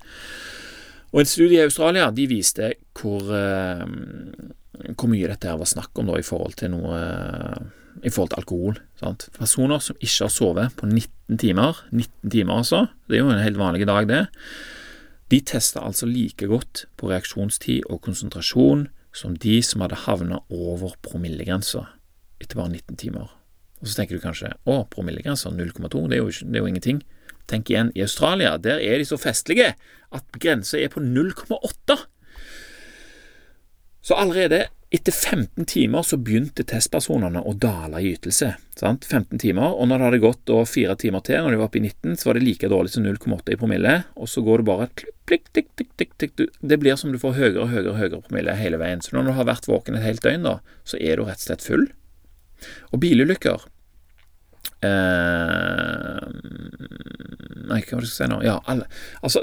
Og 1.15 1.23
En 1.23 1.31
studie 1.31 1.63
i 1.63 1.69
Australia 1.69 2.11
de 2.11 2.27
viste 2.29 2.73
hvor 2.99 3.31
uh, 3.31 3.87
hvor 4.97 5.11
mye 5.13 5.29
dette 5.29 5.49
her 5.49 5.59
var 5.61 5.69
snakk 5.69 5.99
om 6.01 6.11
da, 6.11 6.19
i 6.19 6.27
forhold 6.27 6.57
til 6.61 6.73
noe 6.75 7.01
i 8.05 8.13
forhold 8.13 8.33
til 8.33 8.43
alkohol. 8.43 8.81
Sant? 9.01 9.29
Personer 9.37 9.81
som 9.81 9.97
ikke 10.01 10.27
har 10.27 10.33
sovet 10.33 10.75
på 10.77 10.89
19 10.89 11.39
timer, 11.41 11.79
19 11.93 12.33
timer 12.33 12.59
altså, 12.61 12.87
det 13.09 13.19
er 13.19 13.25
jo 13.25 13.31
en 13.33 13.45
helt 13.45 13.61
vanlig 13.61 13.89
dag, 13.89 14.09
det, 14.11 14.27
de 15.33 15.41
testa 15.43 15.83
altså 15.83 16.07
like 16.07 16.47
godt 16.47 16.85
på 17.01 17.11
reaksjonstid 17.11 17.89
og 17.91 18.03
konsentrasjon 18.05 18.87
som 19.17 19.35
de 19.43 19.59
som 19.65 19.83
hadde 19.83 20.05
havna 20.05 20.43
over 20.53 20.95
promillegrensa 21.03 21.87
etter 22.43 22.59
bare 22.59 22.77
19 22.77 23.01
timer. 23.01 23.33
Og 23.81 23.89
så 23.89 23.97
tenker 23.99 24.17
du 24.17 24.23
kanskje 24.23 24.53
å, 24.69 24.85
promillegrensa 24.93 25.51
0,2, 25.51 26.05
det, 26.13 26.21
det, 26.21 26.53
er 26.53 26.61
jo 26.61 26.69
ingenting. 26.69 27.01
Tenk 27.49 27.71
igjen, 27.71 27.91
i 27.97 28.05
Australia, 28.05 28.57
der 28.61 28.83
er 28.83 29.01
de 29.01 29.09
så 29.09 29.19
festlige 29.21 29.73
at 30.15 30.39
grensa 30.43 30.79
er 30.79 30.93
på 30.93 31.03
0,8. 31.03 31.97
Så 34.07 34.15
allerede 34.15 34.67
etter 34.95 35.13
15 35.13 35.67
timer 35.67 36.05
så 36.07 36.17
begynte 36.23 36.63
testpersonene 36.67 37.41
å 37.43 37.55
dale 37.59 37.99
i 38.03 38.13
ytelse. 38.15 38.53
Sant? 38.79 39.07
15 39.09 39.41
timer, 39.43 39.75
og 39.75 39.89
når 39.91 39.99
det 39.99 40.07
hadde 40.07 40.23
gått 40.23 40.43
da 40.47 40.61
fire 40.69 40.95
timer 41.01 41.25
til, 41.27 41.43
når 41.43 41.57
de 41.57 41.61
var 41.61 41.71
oppe 41.71 41.81
i 41.81 41.85
19, 41.89 42.15
så 42.21 42.29
var 42.29 42.39
det 42.39 42.45
like 42.47 42.71
dårlig 42.71 42.93
som 42.95 43.07
0,8 43.07 43.57
i 43.57 43.59
promille, 43.59 43.97
og 44.15 44.31
så 44.31 44.45
går 44.47 44.63
det 44.63 44.69
bare 44.71 44.89
plikk, 45.27 45.51
tikk, 45.57 45.73
tikk, 45.75 45.91
tikk, 45.99 46.15
tikk, 46.23 46.45
Det 46.63 46.79
blir 46.79 46.99
som 47.01 47.11
du 47.11 47.19
får 47.19 47.35
høyere 47.35 47.65
og 47.65 47.73
høyere 47.75 47.97
høyere 47.99 48.23
promille 48.29 48.55
hele 48.61 48.79
veien. 48.79 49.03
Så 49.03 49.17
når 49.17 49.27
du 49.27 49.35
har 49.41 49.51
vært 49.51 49.67
våken 49.67 49.99
et 49.99 50.07
helt 50.07 50.23
døgn, 50.23 50.47
da, 50.47 50.59
så 50.87 51.01
er 51.03 51.19
du 51.19 51.27
rett 51.27 51.43
og 51.43 51.49
slett 51.49 51.67
full. 51.67 51.89
Og 52.95 53.03
bilulykker 53.03 53.67
eh, 54.87 56.23
Nei, 57.67 57.83
hva 57.83 57.99
var 57.99 58.01
det 58.01 58.07
jeg 58.07 58.13
skulle 58.15 58.15
si 58.15 58.29
nå? 58.31 58.39
Ja, 58.47 58.55
alle 58.71 58.87
Altså, 59.21 59.43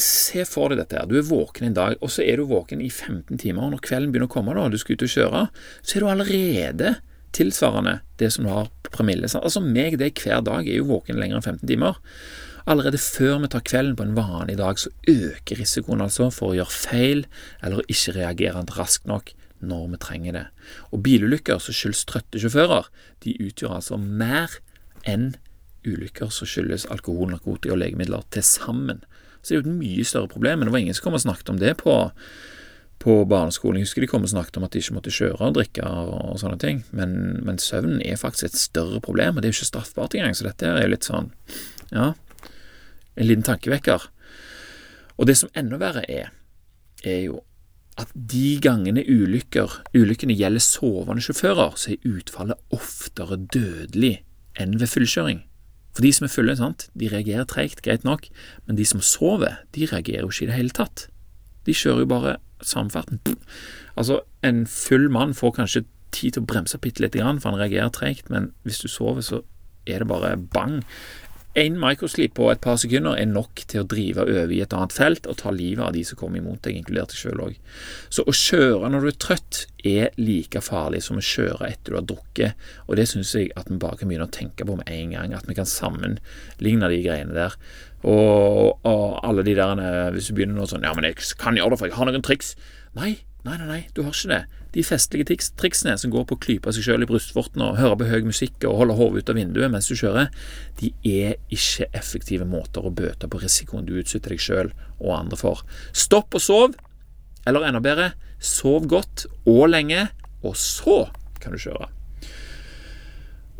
se 0.00 0.44
for 0.48 0.72
deg 0.72 0.80
dette 0.80 0.96
her. 0.96 1.08
Du 1.08 1.18
er 1.18 1.26
våken 1.28 1.68
en 1.68 1.76
dag, 1.76 1.96
og 2.00 2.12
så 2.12 2.24
er 2.24 2.40
du 2.40 2.48
våken 2.50 2.80
i 2.80 2.90
15 2.90 3.40
timer. 3.42 3.66
Og 3.66 3.74
når 3.74 3.82
kvelden 3.84 4.12
begynner 4.12 4.30
å 4.30 4.32
komme, 4.32 4.54
da, 4.56 4.66
og 4.66 4.74
du 4.74 4.80
skal 4.80 4.96
ut 4.96 5.04
og 5.06 5.12
kjøre, 5.14 5.42
så 5.82 5.96
er 5.96 6.04
du 6.04 6.12
allerede 6.12 6.94
tilsvarende 7.36 7.98
det 8.20 8.30
som 8.32 8.46
du 8.46 8.52
har 8.52 8.70
på 8.84 8.94
promille. 8.96 9.28
Altså 9.28 9.62
meg, 9.64 9.98
det 10.00 10.14
hver 10.20 10.42
dag, 10.44 10.66
er 10.68 10.80
jo 10.80 10.88
våken 10.90 11.20
lenger 11.20 11.40
enn 11.40 11.46
15 11.58 11.68
timer. 11.68 12.00
Allerede 12.70 13.00
før 13.00 13.40
vi 13.42 13.50
tar 13.50 13.64
kvelden 13.66 13.96
på 13.98 14.06
en 14.06 14.16
vanlig 14.16 14.56
dag, 14.60 14.78
så 14.78 14.92
øker 15.10 15.58
risikoen 15.58 16.04
altså 16.04 16.30
for 16.30 16.52
å 16.52 16.58
gjøre 16.60 16.76
feil 16.76 17.24
eller 17.60 17.88
ikke 17.90 18.14
reagere 18.20 18.62
raskt 18.76 19.08
nok 19.10 19.32
når 19.62 19.88
vi 19.92 20.02
trenger 20.02 20.36
det. 20.36 20.44
Og 20.94 21.02
bilulykker 21.06 21.62
som 21.62 21.74
skyldes 21.74 22.04
trøtte 22.10 22.42
sjåfører, 22.42 22.88
de 23.24 23.34
utgjør 23.42 23.78
altså 23.78 23.98
mer 23.98 24.60
enn 25.08 25.32
ulykker 25.86 26.30
som 26.30 26.46
skyldes 26.46 26.86
alkohol, 26.94 27.32
narkotika 27.32 27.74
og 27.74 27.82
legemidler 27.82 28.22
til 28.34 28.46
sammen. 28.46 29.02
Så 29.42 29.50
det 29.50 29.56
er 29.56 29.60
jo 29.60 29.66
et 29.66 29.80
mye 29.82 30.06
større 30.06 30.30
problem. 30.30 30.60
Men 30.60 30.68
det 30.68 30.74
var 30.74 30.82
ingen 30.84 30.96
som 30.96 31.08
kom 31.08 31.18
og 31.18 31.24
snakket 31.24 31.50
om 31.50 31.58
det 31.58 31.74
på, 31.82 31.96
på 33.02 33.16
barneskolen. 33.28 33.80
Jeg 33.80 33.88
husker 33.88 34.04
de 34.04 34.10
kom 34.12 34.26
og 34.26 34.30
snakket 34.30 34.58
om 34.60 34.66
at 34.66 34.74
de 34.74 34.82
ikke 34.82 34.96
måtte 34.96 35.14
kjøre 35.14 35.40
og 35.48 35.56
drikke 35.58 35.86
og, 35.86 36.38
sånne 36.42 36.58
ting. 36.62 36.82
Men, 36.94 37.16
men 37.42 37.58
søvn 37.62 37.98
er 38.06 38.20
faktisk 38.20 38.50
et 38.50 38.60
større 38.60 39.02
problem, 39.02 39.36
og 39.36 39.42
det 39.42 39.50
er 39.50 39.54
jo 39.54 39.58
ikke 39.58 39.72
straffbart 39.72 40.14
engang. 40.18 40.38
Så 40.38 40.46
dette 40.46 40.70
er 40.70 40.86
jo 40.86 40.92
litt 40.94 41.08
sånn, 41.08 41.32
ja, 41.90 42.12
en 43.18 43.28
liten 43.28 43.46
tankevekker. 43.46 44.06
Og 45.18 45.28
det 45.28 45.36
som 45.38 45.50
enda 45.58 45.78
verre 45.82 46.06
er, 46.08 46.30
er 47.02 47.24
jo 47.26 47.42
at 48.00 48.12
de 48.14 48.56
gangene 48.62 49.02
ulykker, 49.04 49.82
ulykkene 49.92 50.36
gjelder 50.38 50.64
sovende 50.64 51.24
sjåfører, 51.24 51.74
så 51.76 51.92
er 51.92 52.06
utfallet 52.08 52.72
oftere 52.72 53.36
dødelig 53.52 54.20
enn 54.60 54.78
ved 54.80 54.88
fullkjøring. 54.88 55.42
For 55.92 56.04
de 56.04 56.12
som 56.16 56.26
er 56.26 56.32
fulle, 56.32 56.56
sant, 56.56 56.86
de 56.98 57.10
reagerer 57.12 57.48
treigt, 57.48 57.82
greit 57.84 58.04
nok, 58.08 58.28
men 58.66 58.78
de 58.78 58.86
som 58.88 59.02
sover, 59.04 59.60
de 59.76 59.88
reagerer 59.90 60.24
jo 60.24 60.32
ikke 60.32 60.46
i 60.46 60.50
det 60.50 60.58
hele 60.58 60.76
tatt. 60.76 61.06
De 61.68 61.74
kjører 61.76 62.04
jo 62.04 62.10
bare 62.10 62.36
samferden. 62.64 63.20
Altså, 63.98 64.22
en 64.46 64.64
full 64.66 65.10
mann 65.12 65.34
får 65.36 65.58
kanskje 65.58 65.84
tid 66.12 66.36
til 66.36 66.44
å 66.44 66.48
bremse 66.48 66.80
bitte 66.80 67.04
lite 67.04 67.20
grann, 67.20 67.40
for 67.40 67.52
han 67.52 67.60
reagerer 67.60 67.92
treigt, 67.92 68.30
men 68.32 68.50
hvis 68.64 68.80
du 68.82 68.88
sover, 68.88 69.24
så 69.24 69.42
er 69.86 70.02
det 70.02 70.08
bare 70.08 70.36
bang. 70.54 70.80
En 71.58 71.74
microsleep 71.76 72.32
på 72.38 72.46
et 72.48 72.60
par 72.64 72.78
sekunder 72.80 73.18
er 73.20 73.28
nok 73.28 73.60
til 73.68 73.82
å 73.82 73.88
drive 73.88 74.24
over 74.24 74.52
i 74.54 74.62
et 74.64 74.72
annet 74.72 74.94
felt 74.96 75.26
og 75.28 75.36
ta 75.42 75.52
livet 75.52 75.84
av 75.84 75.92
de 75.92 76.00
som 76.08 76.16
kommer 76.16 76.40
imot 76.40 76.62
deg, 76.64 76.78
inkludert 76.80 77.12
deg 77.12 77.20
sjøl 77.20 77.42
òg. 77.44 77.58
Så 78.08 78.24
å 78.24 78.32
kjøre 78.36 78.88
når 78.88 79.04
du 79.04 79.10
er 79.10 79.18
trøtt, 79.20 79.58
er 79.84 80.14
like 80.16 80.62
farlig 80.64 81.02
som 81.04 81.18
å 81.20 81.24
kjøre 81.26 81.68
etter 81.68 81.92
du 81.92 81.98
har 81.98 82.06
drukket, 82.08 82.68
og 82.86 82.96
det 82.96 83.08
syns 83.10 83.34
jeg 83.36 83.50
at 83.58 83.68
vi 83.68 83.76
bare 83.82 84.00
kan 84.00 84.08
begynne 84.08 84.28
å 84.30 84.32
tenke 84.32 84.64
på 84.64 84.78
med 84.78 84.88
en 84.94 85.12
gang, 85.12 85.34
at 85.36 85.48
vi 85.50 85.58
kan 85.58 85.68
sammenligne 85.68 86.92
de 86.92 87.02
greiene 87.04 87.36
der. 87.36 87.58
Og, 88.02 88.80
og 88.88 89.18
alle 89.22 89.44
de 89.46 89.52
der 89.54 89.78
Hvis 90.10 90.26
du 90.26 90.34
begynner 90.34 90.56
nå 90.58 90.64
sånn 90.66 90.82
Ja, 90.82 90.90
men 90.90 91.04
jeg 91.06 91.20
kan 91.38 91.54
gjøre 91.54 91.76
det, 91.76 91.78
for 91.78 91.86
jeg 91.86 91.94
har 91.94 92.08
noen 92.08 92.24
triks. 92.26 92.56
Nei, 92.98 93.12
nei, 93.42 93.56
nei, 93.58 93.66
nei, 93.66 93.80
du 93.94 94.02
har 94.06 94.14
ikke 94.14 94.30
det. 94.30 94.40
De 94.72 94.84
festlige 94.86 95.36
triksene 95.58 95.96
som 96.00 96.12
går 96.12 96.24
på 96.28 96.36
å 96.38 96.42
klype 96.42 96.72
seg 96.72 96.86
sjøl 96.86 97.04
i 97.04 97.08
brystvorten 97.10 97.64
og 97.64 97.78
høre 97.80 97.98
på 98.00 98.08
høy 98.08 98.22
musikk 98.28 98.64
og 98.68 98.78
holde 98.80 98.96
hodet 99.00 99.22
ut 99.22 99.32
av 99.32 99.38
vinduet 99.40 99.72
mens 99.72 99.90
du 99.90 99.96
kjører, 99.98 100.30
de 100.80 100.92
er 101.08 101.34
ikke 101.52 101.90
effektive 101.98 102.46
måter 102.48 102.86
å 102.86 102.94
bøte 102.94 103.28
på 103.28 103.42
risikoen 103.42 103.88
du 103.88 103.96
utsetter 103.98 104.34
deg 104.34 104.42
sjøl 104.42 104.72
og 105.00 105.10
andre 105.18 105.40
for. 105.40 105.64
Stopp 105.92 106.38
og 106.38 106.44
sov, 106.44 106.78
eller 107.48 107.66
enda 107.68 107.82
bedre, 107.82 108.12
sov 108.38 108.86
godt 108.90 109.26
og 109.42 109.66
lenge, 109.74 110.06
og 110.46 110.56
så 110.58 111.04
kan 111.42 111.54
du 111.54 111.60
kjøre. 111.60 111.90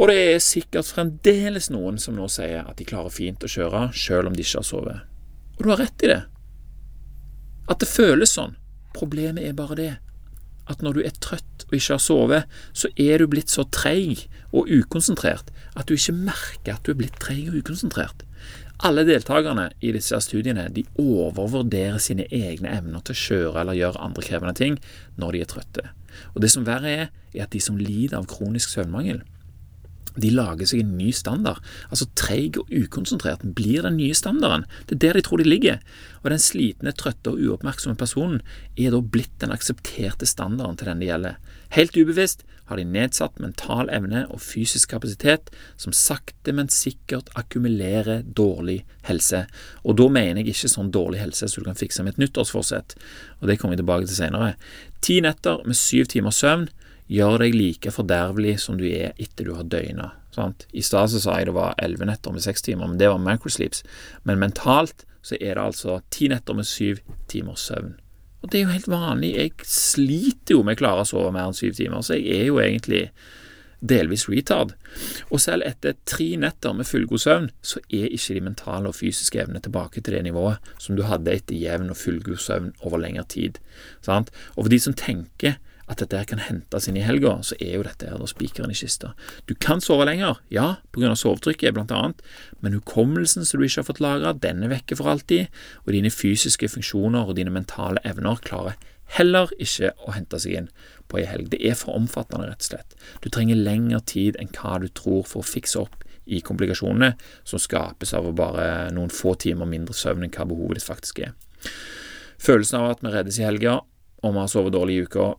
Og 0.00 0.08
det 0.08 0.16
er 0.32 0.40
sikkert 0.42 0.88
fremdeles 0.88 1.68
noen 1.70 1.98
som 2.00 2.16
nå 2.16 2.24
sier 2.32 2.64
at 2.64 2.78
de 2.78 2.86
klarer 2.88 3.12
fint 3.12 3.44
å 3.44 3.50
kjøre, 3.50 3.88
sjøl 3.94 4.30
om 4.30 4.36
de 4.36 4.46
ikke 4.46 4.62
har 4.62 4.66
sovet. 4.66 5.04
Og 5.58 5.66
du 5.66 5.70
har 5.74 5.82
rett 5.84 6.06
i 6.06 6.10
det. 6.10 6.22
At 7.70 7.82
det 7.82 7.90
føles 7.90 8.32
sånn. 8.34 8.56
Problemet 8.96 9.46
er 9.46 9.56
bare 9.58 9.78
det 9.78 9.92
at 10.70 10.82
når 10.84 10.98
du 10.98 11.00
er 11.02 11.14
trøtt 11.22 11.64
og 11.66 11.74
ikke 11.74 11.96
har 11.96 12.02
sovet, 12.02 12.58
så 12.72 12.90
er 13.00 13.18
du 13.18 13.28
blitt 13.30 13.50
så 13.50 13.64
treig 13.74 14.28
og 14.52 14.70
ukonsentrert 14.70 15.50
at 15.74 15.88
du 15.88 15.96
ikke 15.96 16.14
merker 16.14 16.76
at 16.76 16.84
du 16.86 16.92
er 16.92 17.00
blitt 17.00 17.18
treig 17.22 17.48
og 17.50 17.58
ukonsentrert. 17.62 18.22
Alle 18.82 19.04
deltakerne 19.06 19.68
i 19.84 19.92
disse 19.94 20.18
studiene 20.24 20.66
de 20.74 20.82
overvurderer 20.98 22.00
sine 22.02 22.26
egne 22.34 22.72
evner 22.74 23.02
til 23.06 23.14
å 23.14 23.20
kjøre 23.20 23.60
eller 23.62 23.78
gjøre 23.78 24.02
andre 24.02 24.24
krevende 24.26 24.56
ting 24.58 24.78
når 25.20 25.36
de 25.36 25.42
er 25.44 25.50
trøtte. 25.52 25.84
Og 26.34 26.42
det 26.42 26.50
som 26.52 26.66
verre 26.66 26.90
er, 26.90 27.12
er 27.32 27.46
at 27.46 27.54
de 27.54 27.60
som 27.62 27.78
lider 27.78 28.18
av 28.18 28.26
kronisk 28.30 28.74
søvnmangel, 28.74 29.22
de 30.16 30.30
lager 30.34 30.68
seg 30.68 30.82
en 30.82 30.94
ny 30.98 31.10
standard. 31.16 31.62
Altså 31.90 32.08
treig 32.18 32.58
og 32.60 32.70
ukonsentrert 32.72 33.44
blir 33.56 33.86
den 33.86 33.98
nye 34.00 34.16
standarden. 34.16 34.66
Det 34.86 34.98
er 34.98 35.02
der 35.06 35.18
de 35.18 35.24
tror 35.26 35.42
de 35.42 35.48
ligger. 35.48 35.82
Og 36.22 36.30
den 36.32 36.42
slitne, 36.42 36.94
trøtte 36.96 37.32
og 37.32 37.40
uoppmerksomme 37.42 37.98
personen 37.98 38.42
er 38.76 38.94
da 38.94 39.02
blitt 39.02 39.34
den 39.42 39.54
aksepterte 39.54 40.28
standarden 40.28 40.78
til 40.78 40.90
den 40.90 41.02
det 41.02 41.10
gjelder. 41.10 41.38
Helt 41.72 41.96
ubevisst 41.96 42.44
har 42.72 42.78
de 42.78 42.84
nedsatt 42.88 43.40
mental 43.42 43.90
evne 43.92 44.22
og 44.32 44.40
fysisk 44.40 44.94
kapasitet 44.94 45.50
som 45.80 45.94
sakte, 45.96 46.54
men 46.54 46.70
sikkert 46.72 47.32
akkumulerer 47.38 48.22
dårlig 48.24 48.82
helse. 49.08 49.44
Og 49.84 49.98
da 50.00 50.08
mener 50.12 50.40
jeg 50.40 50.54
ikke 50.54 50.70
sånn 50.72 50.92
dårlig 50.94 51.20
helse 51.20 51.50
så 51.50 51.60
du 51.60 51.68
kan 51.68 51.78
fikse 51.78 52.04
med 52.04 52.14
et 52.14 52.22
nyttårsforsett, 52.22 52.96
og 53.40 53.50
det 53.50 53.58
kommer 53.60 53.76
vi 53.76 53.82
tilbake 53.82 54.08
til 54.08 54.20
senere. 54.22 54.54
Ti 55.04 55.18
netter 55.24 55.64
med 55.66 55.78
syv 55.78 56.08
timers 56.12 56.40
søvn 56.40 56.68
gjør 57.12 57.42
deg 57.44 57.56
like 57.56 57.92
fordervelig 57.92 58.58
som 58.64 58.78
du 58.80 58.86
er 58.88 59.12
etter 59.20 59.48
du 59.48 59.54
har 59.56 59.68
døgna. 59.68 60.12
I 60.72 60.84
stad 60.84 61.12
sa 61.12 61.38
jeg 61.38 61.50
det 61.50 61.56
var 61.56 61.76
elleve 61.82 62.08
netter 62.08 62.32
med 62.32 62.44
seks 62.44 62.64
timer, 62.64 62.88
men 62.88 63.00
det 63.00 63.10
var 63.12 63.20
macrosleeps. 63.20 63.84
Men 64.24 64.40
mentalt 64.40 65.04
så 65.22 65.36
er 65.38 65.54
det 65.56 65.66
altså 65.66 66.00
ti 66.10 66.30
netter 66.32 66.56
med 66.56 66.66
syv 66.66 67.02
timers 67.30 67.68
søvn. 67.68 67.94
Og 68.42 68.50
det 68.50 68.58
er 68.58 68.64
jo 68.64 68.74
helt 68.74 68.90
vanlig. 68.90 69.36
Jeg 69.36 69.68
sliter 69.68 70.56
jo 70.56 70.64
med 70.66 70.74
å 70.74 70.80
klare 70.80 71.04
å 71.04 71.08
sove 71.08 71.30
mer 71.34 71.46
enn 71.46 71.56
syv 71.56 71.76
timer, 71.78 72.02
så 72.02 72.18
jeg 72.18 72.40
er 72.40 72.48
jo 72.48 72.58
egentlig 72.62 73.04
delvis 73.82 74.28
retard. 74.30 74.74
Og 75.30 75.40
selv 75.42 75.66
etter 75.66 75.96
tre 76.06 76.28
netter 76.38 76.74
med 76.74 76.86
fullgod 76.86 77.22
søvn, 77.22 77.48
så 77.62 77.82
er 77.90 78.10
ikke 78.14 78.36
de 78.38 78.44
mentale 78.48 78.90
og 78.90 78.98
fysiske 78.98 79.42
evnene 79.42 79.62
tilbake 79.62 80.00
til 80.00 80.16
det 80.16 80.24
nivået 80.26 80.72
som 80.82 80.98
du 80.98 81.04
hadde 81.06 81.34
etter 81.34 81.58
jevn 81.58 81.90
og 81.90 81.98
fullgod 81.98 82.40
søvn 82.42 82.72
over 82.82 83.02
lengre 83.02 83.26
tid. 83.30 83.58
Sant? 84.06 84.30
Og 84.56 84.64
for 84.64 84.72
de 84.74 84.80
som 84.82 84.96
tenker 84.98 85.58
at 85.92 86.02
dette 86.02 86.22
kan 86.30 86.40
hentes 86.42 86.88
inn 86.88 86.98
i 86.98 87.04
helga, 87.04 87.36
så 87.46 87.56
er 87.60 87.76
jo 87.76 87.84
dette 87.86 88.08
her 88.08 88.22
spikeren 88.30 88.72
i 88.72 88.76
kista. 88.76 89.12
Du 89.46 89.54
kan 89.54 89.82
sove 89.84 90.06
lenger, 90.08 90.40
ja, 90.52 90.78
av 90.82 91.18
sovetrykket 91.20 91.76
blant 91.76 91.92
annet, 91.94 92.22
men 92.60 92.76
hukommelsen 92.76 93.46
som 93.46 93.60
du 93.60 93.66
ikke 93.66 93.82
har 93.82 93.88
fått 93.90 94.02
lagra, 94.02 94.32
den 94.32 94.64
er 94.64 94.72
vekke 94.72 94.98
for 94.98 95.12
alltid, 95.12 95.52
og 95.84 95.92
dine 95.94 96.12
fysiske 96.12 96.70
funksjoner 96.72 97.28
og 97.28 97.36
dine 97.38 97.54
mentale 97.54 98.02
evner 98.08 98.40
klarer 98.42 98.78
heller 99.18 99.50
ikke 99.60 99.92
å 100.06 100.14
hente 100.16 100.40
seg 100.40 100.56
inn 100.56 100.70
på 101.10 101.20
ei 101.20 101.26
helg. 101.28 101.50
Det 101.52 101.60
er 101.68 101.76
for 101.78 101.96
omfattende, 101.98 102.48
rett 102.48 102.64
og 102.64 102.70
slett. 102.70 102.96
Du 103.20 103.28
trenger 103.28 103.60
lengre 103.60 104.00
tid 104.08 104.38
enn 104.40 104.52
hva 104.56 104.78
du 104.80 104.88
tror 104.88 105.26
for 105.28 105.42
å 105.42 105.48
fikse 105.48 105.82
opp 105.82 106.06
i 106.24 106.40
komplikasjonene 106.44 107.12
som 107.44 107.60
skapes 107.60 108.14
av 108.14 108.30
bare 108.38 108.88
noen 108.94 109.12
få 109.12 109.34
timer 109.42 109.68
mindre 109.68 109.96
søvn 109.96 110.24
enn 110.24 110.32
hva 110.32 110.46
behovet 110.48 110.80
ditt 110.80 110.88
faktisk 110.88 111.24
er. 111.26 111.34
Følelsen 112.42 112.80
av 112.80 112.94
at 112.94 113.04
vi 113.04 113.12
reddes 113.12 113.38
i 113.38 113.46
helga, 113.46 113.80
og 114.22 114.34
vi 114.34 114.40
har 114.40 114.50
sovet 114.50 114.74
dårlig 114.74 114.96
i 114.96 115.06
uka 115.06 115.32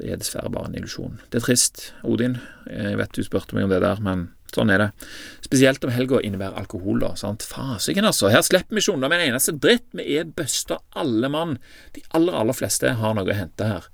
det 0.00 0.10
er 0.10 0.20
dessverre 0.20 0.50
bare 0.52 0.70
en 0.70 0.76
illusjon. 0.78 1.20
Det 1.30 1.40
er 1.40 1.46
trist, 1.46 1.90
Odin. 2.06 2.38
Jeg 2.70 2.98
vet 3.00 3.16
du 3.16 3.24
spurte 3.26 3.56
meg 3.56 3.66
om 3.66 3.74
det 3.74 3.82
der, 3.84 4.00
men 4.04 4.28
sånn 4.54 4.72
er 4.72 4.82
det. 4.82 4.88
Spesielt 5.44 5.84
om 5.86 5.92
helga 5.94 6.20
innebærer 6.24 6.58
alkohol, 6.58 7.00
da. 7.02 7.12
sant? 7.18 7.44
Fasiken, 7.46 8.08
altså. 8.08 8.30
Her 8.32 8.42
slipper 8.46 8.76
vi 8.76 8.82
ikke 8.82 8.96
unna 8.96 9.10
med 9.10 9.20
en 9.22 9.34
eneste 9.34 9.54
dritt. 9.58 9.86
Vi 9.94 10.18
er 10.18 10.32
busta 10.36 10.80
alle 10.98 11.30
mann. 11.32 11.56
De 11.94 12.02
aller, 12.16 12.36
aller 12.36 12.56
fleste 12.56 12.96
har 12.98 13.16
noe 13.16 13.28
å 13.28 13.38
hente 13.38 13.68
her. 13.68 13.88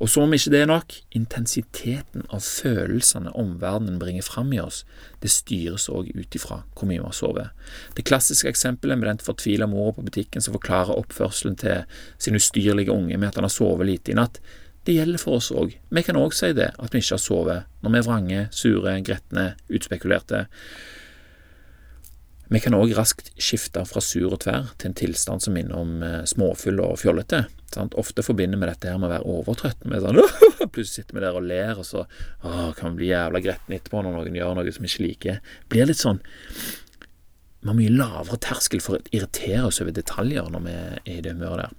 Og 0.00 0.08
som 0.08 0.24
om 0.24 0.32
ikke 0.32 0.48
det 0.54 0.62
er 0.62 0.68
nok, 0.70 0.94
intensiteten 1.12 2.22
av 2.32 2.40
følelsene 2.40 3.34
omverdenen 3.36 3.98
bringer 4.00 4.24
fram 4.24 4.48
i 4.56 4.60
oss, 4.62 4.86
det 5.20 5.28
styres 5.28 5.90
òg 5.92 6.08
ut 6.16 6.38
ifra 6.38 6.62
hvor 6.72 6.88
mye 6.88 7.02
vi 7.02 7.04
har 7.04 7.16
sovet. 7.16 7.66
Det 7.98 8.06
klassiske 8.08 8.48
eksempelet 8.48 8.96
med 8.96 9.10
den 9.10 9.20
fortvila 9.20 9.68
mora 9.68 9.92
på 9.98 10.06
butikken 10.06 10.40
som 10.40 10.56
forklarer 10.56 10.96
oppførselen 10.96 11.58
til 11.60 11.84
sin 12.16 12.38
ustyrlige 12.38 12.94
unge 12.94 13.18
med 13.18 13.28
at 13.28 13.36
han 13.36 13.44
har 13.44 13.52
sovet 13.52 13.90
lite 13.90 14.14
i 14.14 14.16
natt, 14.16 14.40
det 14.88 14.96
gjelder 14.96 15.20
for 15.20 15.40
oss 15.40 15.50
òg. 15.52 15.74
Vi 15.92 16.02
kan 16.06 16.18
òg 16.18 16.32
si 16.36 16.52
det, 16.56 16.70
at 16.78 16.94
vi 16.94 17.02
ikke 17.02 17.18
har 17.18 17.22
sovet 17.22 17.84
når 17.84 17.92
vi 17.92 18.00
er 18.00 18.06
vrange, 18.06 18.46
sure, 18.56 18.96
gretne, 19.04 19.52
utspekulerte. 19.68 20.46
Vi 22.50 22.58
kan 22.58 22.74
òg 22.74 22.96
raskt 22.96 23.28
skifte 23.38 23.84
fra 23.86 24.00
sur 24.02 24.32
og 24.32 24.40
tverr 24.42 24.72
til 24.80 24.90
en 24.90 24.96
tilstand 24.98 25.44
som 25.44 25.54
minner 25.54 25.76
om 25.78 25.92
småfyll 26.00 26.30
småfull 26.32 26.80
og 26.82 26.96
fjollete. 26.98 27.44
Sant? 27.70 27.94
Ofte 28.00 28.24
forbinder 28.26 28.58
vi 28.58 28.66
dette 28.66 28.90
her 28.90 28.98
med 28.98 29.06
å 29.06 29.12
være 29.12 29.34
overtrøtt. 29.36 29.84
Med 29.86 30.02
sånn, 30.02 30.18
Plutselig 30.74 30.96
sitter 30.96 31.18
vi 31.18 31.22
der 31.22 31.38
og 31.38 31.46
ler, 31.46 31.76
og 31.78 31.86
så 31.86 32.02
å, 32.02 32.72
kan 32.74 32.96
vi 32.96 33.04
bli 33.04 33.12
jævla 33.12 33.42
gretne 33.44 33.78
etterpå 33.78 34.02
når 34.02 34.16
noen 34.16 34.40
gjør 34.40 34.56
noe 34.58 34.74
som 34.74 34.86
vi 34.86 34.90
ikke 34.90 35.06
liker. 35.06 35.38
Blir 35.70 35.86
litt 35.90 36.00
sånn 36.00 36.18
Vi 37.60 37.68
har 37.68 37.78
mye 37.78 37.92
lavere 37.94 38.40
terskel 38.42 38.82
for 38.82 38.98
å 38.98 39.14
irritere 39.14 39.68
oss 39.68 39.78
over 39.84 39.94
detaljer 39.94 40.50
når 40.50 40.66
vi 40.66 40.74
er 40.80 40.98
i 41.06 41.20
det 41.22 41.36
humøret 41.36 41.68
der. 41.68 41.78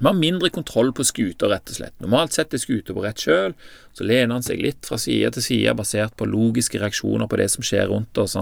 Vi 0.00 0.08
har 0.08 0.16
mindre 0.16 0.48
kontroll 0.50 0.94
på 0.96 1.04
skuter, 1.04 1.52
rett 1.52 1.68
og 1.68 1.76
slett. 1.76 1.94
Normalt 2.00 2.32
sett 2.32 2.54
er 2.56 2.62
skuter 2.62 2.96
på 2.96 3.04
rett 3.04 3.20
kjøl, 3.20 3.54
så 3.92 4.06
lener 4.08 4.38
han 4.38 4.44
seg 4.46 4.62
litt 4.64 4.88
fra 4.88 4.96
side 5.00 5.34
til 5.36 5.44
side, 5.44 5.74
basert 5.76 6.16
på 6.16 6.28
logiske 6.28 6.80
reaksjoner 6.80 7.28
på 7.28 7.40
det 7.40 7.50
som 7.52 7.66
skjer 7.66 7.90
rundt 7.92 8.20
oss. 8.22 8.38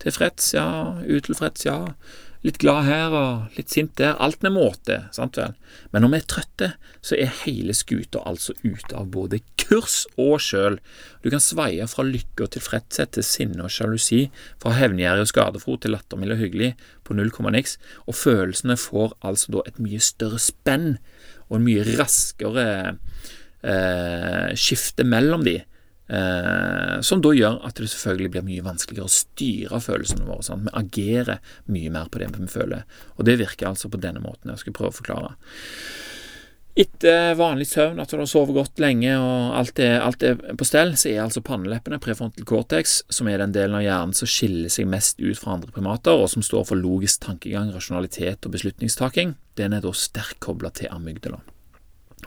Tilfreds, 0.00 0.54
ja. 0.56 0.68
Utilfreds, 1.04 1.68
ja 1.68 1.80
litt 2.44 2.60
glad 2.60 2.84
her 2.84 3.14
og 3.16 3.56
litt 3.56 3.72
sint 3.72 3.94
der. 3.98 4.18
Alt 4.20 4.42
med 4.44 4.52
måte, 4.54 4.98
sant 5.16 5.38
vel. 5.40 5.54
Men 5.92 6.04
når 6.04 6.12
vi 6.12 6.18
er 6.18 6.26
trøtte, 6.28 6.68
så 7.04 7.16
er 7.16 7.32
hele 7.42 7.74
skuta 7.76 8.20
altså 8.28 8.54
ute 8.62 8.92
av 8.98 9.08
både 9.14 9.40
kurs 9.60 10.02
og 10.20 10.36
sjøl. 10.44 10.78
Du 11.24 11.30
kan 11.32 11.42
sveie 11.42 11.86
fra 11.88 12.04
lykke 12.06 12.46
og 12.46 12.52
tilfredshet 12.56 13.14
til 13.16 13.26
sinne 13.26 13.64
og 13.64 13.72
sjalusi, 13.72 14.26
fra 14.62 14.74
hevngjerrig 14.76 15.24
og 15.24 15.32
skadefro 15.32 15.78
til 15.80 15.96
lattermild 15.96 16.36
og 16.36 16.42
hyggelig 16.44 16.72
på 17.04 17.16
null 17.16 17.32
komma 17.34 17.54
niks, 17.54 17.78
og 18.04 18.18
følelsene 18.20 18.76
får 18.80 19.16
altså 19.24 19.56
da 19.56 19.64
et 19.68 19.80
mye 19.82 20.02
større 20.04 20.40
spenn 20.42 20.98
og 21.48 21.58
en 21.58 21.66
mye 21.66 21.84
raskere 21.96 22.66
eh, 23.64 24.50
skifte 24.58 25.06
mellom 25.08 25.46
de. 25.48 25.62
Eh, 26.04 27.00
som 27.00 27.22
da 27.24 27.30
gjør 27.32 27.62
at 27.64 27.78
det 27.80 27.88
selvfølgelig 27.88 28.32
blir 28.34 28.44
mye 28.44 28.64
vanskeligere 28.66 29.08
å 29.08 29.12
styre 29.12 29.80
følelsene 29.80 30.26
våre. 30.28 30.44
Sant? 30.44 30.66
Vi 30.66 30.74
agerer 30.80 31.54
mye 31.72 31.92
mer 31.94 32.10
på 32.12 32.20
det 32.20 32.32
vi 32.36 32.48
føler. 32.50 32.84
Og 33.16 33.28
det 33.28 33.38
virker 33.40 33.70
altså 33.70 33.92
på 33.92 34.00
denne 34.02 34.22
måten 34.24 34.52
jeg 34.52 34.66
skal 34.66 34.76
prøve 34.76 34.92
å 34.92 34.98
forklare. 34.98 35.36
Etter 36.74 37.36
vanlig 37.38 37.68
søvn, 37.70 38.00
at 38.02 38.10
du 38.10 38.18
har 38.18 38.26
sovet 38.26 38.56
godt 38.56 38.80
lenge 38.82 39.12
og 39.14 39.52
alt 39.60 39.78
er, 39.78 40.00
alt 40.02 40.24
er, 40.26 40.40
på 40.58 40.66
stell, 40.66 40.96
så 40.98 41.12
er 41.12 41.20
altså 41.22 41.38
panneleppene 41.46 42.00
prefrontal 42.02 42.48
cortex, 42.50 42.96
som 43.14 43.30
er 43.30 43.38
den 43.38 43.54
delen 43.54 43.78
av 43.78 43.84
hjernen 43.84 44.16
som 44.18 44.26
skiller 44.26 44.72
seg 44.74 44.90
mest 44.90 45.22
ut 45.22 45.38
fra 45.38 45.54
andre 45.54 45.70
primater, 45.70 46.18
og 46.18 46.26
som 46.34 46.42
står 46.42 46.66
for 46.72 46.82
logisk 46.82 47.22
tankegang, 47.28 47.70
rasjonalitet 47.70 48.50
og 48.50 48.58
beslutningstaking, 48.58 49.36
den 49.54 49.78
er 49.78 49.86
da 49.86 49.94
sterkt 49.94 50.42
kobla 50.42 50.74
til 50.74 50.90
amygdala. 50.90 51.44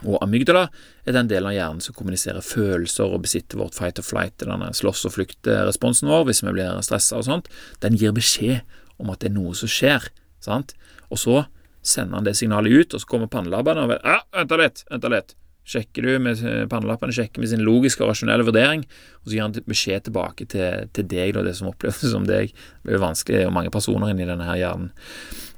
Og 0.04 0.20
amygdala 0.22 0.68
er 1.08 1.16
den 1.16 1.30
delen 1.30 1.50
av 1.50 1.56
hjernen 1.56 1.82
som 1.82 1.96
kommuniserer 1.96 2.44
følelser 2.44 3.10
og 3.10 3.24
besitter 3.24 3.60
vårt 3.60 3.76
fight 3.78 3.98
or 3.98 4.06
flight, 4.06 4.36
denne 4.42 4.70
slåss 4.76 5.06
og 5.08 5.16
flykt-responsen 5.16 6.10
vår 6.10 6.28
hvis 6.28 6.44
vi 6.44 6.54
blir 6.54 6.78
stressa 6.86 7.18
og 7.18 7.26
sånt. 7.26 7.50
Den 7.82 7.98
gir 7.98 8.14
beskjed 8.16 8.62
om 8.98 9.10
at 9.12 9.22
det 9.22 9.32
er 9.32 9.38
noe 9.38 9.56
som 9.58 9.70
skjer, 9.70 10.10
sant? 10.44 10.74
Og 11.08 11.20
så 11.22 11.42
sender 11.86 12.18
han 12.18 12.26
det 12.26 12.36
signalet 12.38 12.74
ut, 12.74 12.94
og 12.94 13.02
så 13.02 13.10
kommer 13.10 13.30
pannelabbene 13.32 13.86
og 13.86 13.92
vet 13.94 14.06
Ja, 14.06 14.22
vent 14.34 14.56
litt, 14.60 14.84
vent 14.90 15.12
litt. 15.14 15.36
Sjekker 15.68 16.06
du 16.06 16.14
med 16.24 16.40
pannelappene, 16.72 17.12
sjekker 17.12 17.42
med 17.42 17.50
sin 17.50 17.60
logiske 17.64 18.00
og 18.00 18.12
rasjonelle 18.12 18.46
vurdering, 18.46 18.86
og 19.20 19.28
så 19.28 19.34
gir 19.34 19.44
han 19.44 19.56
beskjed 19.68 20.06
tilbake 20.06 20.46
til, 20.48 20.88
til 20.96 21.08
deg, 21.10 21.36
og 21.36 21.44
det 21.44 21.52
som 21.58 21.68
oppleves 21.68 22.00
som 22.14 22.24
deg. 22.28 22.54
Det 22.84 22.94
er 22.94 22.96
jo 22.96 23.04
vanskelig, 23.04 23.44
og 23.48 23.54
mange 23.58 23.74
personer 23.74 24.14
inni 24.14 24.28
denne 24.28 24.48
her 24.48 24.62
hjernen. 24.62 24.94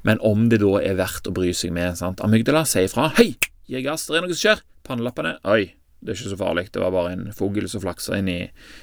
Men 0.07 0.19
om 0.27 0.49
det 0.51 0.63
da 0.65 0.75
er 0.81 0.99
verdt 0.99 1.31
å 1.31 1.37
bry 1.37 1.53
seg 1.55 1.77
med 1.77 2.01
sant? 2.01 2.25
Amygdala 2.25 2.65
sier 2.67 2.91
fra 2.91 3.13
Hei! 3.21 3.35
Gi 3.71 3.85
gass, 3.87 4.09
det 4.09 4.19
er 4.19 4.25
noe 4.25 4.35
som 4.35 4.41
skjer. 4.41 4.65
Pannelappene 4.87 5.37
Oi, 5.47 5.71
det 6.01 6.11
er 6.11 6.19
ikke 6.19 6.33
så 6.33 6.41
farlig. 6.41 6.67
Det 6.75 6.83
var 6.83 6.95
bare 6.95 7.15
en 7.15 7.29
fugl 7.37 7.69
som 7.71 7.83
flaksa 7.85 8.19
inn 8.19 8.31
i, 8.33 8.41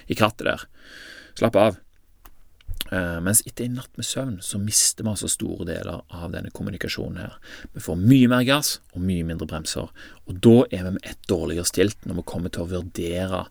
i 0.07 0.15
krattet 0.15 0.47
der. 0.47 0.63
Slapp 1.35 1.59
av. 1.59 1.79
Uh, 2.87 3.17
mens 3.19 3.41
etter 3.43 3.65
en 3.65 3.81
natt 3.81 3.99
med 3.99 4.07
søvn 4.07 4.37
så 4.45 4.61
mister 4.63 5.03
vi 5.03 5.11
altså 5.11 5.27
store 5.27 5.65
deler 5.67 6.05
av 6.15 6.31
denne 6.31 6.53
kommunikasjonen 6.55 7.19
her. 7.19 7.33
Vi 7.73 7.83
får 7.83 7.99
mye 7.99 8.29
mer 8.31 8.45
gass 8.47 8.77
og 8.93 9.03
mye 9.03 9.25
mindre 9.27 9.49
bremser, 9.49 9.89
og 10.23 10.39
da 10.45 10.61
er 10.69 10.85
vi 10.85 10.93
med 10.95 11.09
ett 11.09 11.27
dårligere 11.27 11.67
stilt 11.67 12.07
når 12.07 12.21
vi 12.21 12.27
kommer 12.31 12.53
til 12.53 12.63
å 12.63 12.71
vurdere 12.77 13.41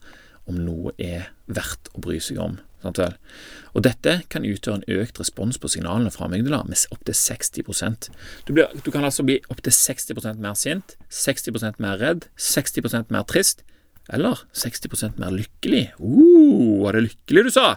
om 0.49 0.62
noe 0.62 0.95
er 0.97 1.28
verdt 1.52 1.90
å 1.93 2.00
bry 2.07 2.16
seg 2.23 2.40
om. 2.40 2.57
Og 2.87 3.85
Dette 3.85 4.21
kan 4.33 4.47
utgjøre 4.47 4.81
en 4.81 5.00
økt 5.02 5.21
respons 5.21 5.59
på 5.61 5.71
signalene 5.73 6.12
fra 6.14 6.28
amygdala 6.28 6.62
med 6.69 6.81
opptil 6.95 7.16
60% 7.16 8.11
du, 8.47 8.52
blir, 8.55 8.71
du 8.85 8.90
kan 8.95 9.05
altså 9.05 9.25
bli 9.26 9.40
opptil 9.52 9.75
60% 9.75 10.40
mer 10.43 10.57
sint, 10.59 10.97
60% 11.12 11.81
mer 11.83 11.99
redd, 12.00 12.28
60% 12.40 13.12
mer 13.12 13.26
trist, 13.28 13.64
eller 14.12 14.45
60% 14.55 15.19
mer 15.21 15.33
lykkelig. 15.35 15.88
Uh, 15.99 16.83
var 16.85 16.97
det 16.97 17.09
lykkelig 17.09 17.49
du 17.49 17.55
sa? 17.57 17.73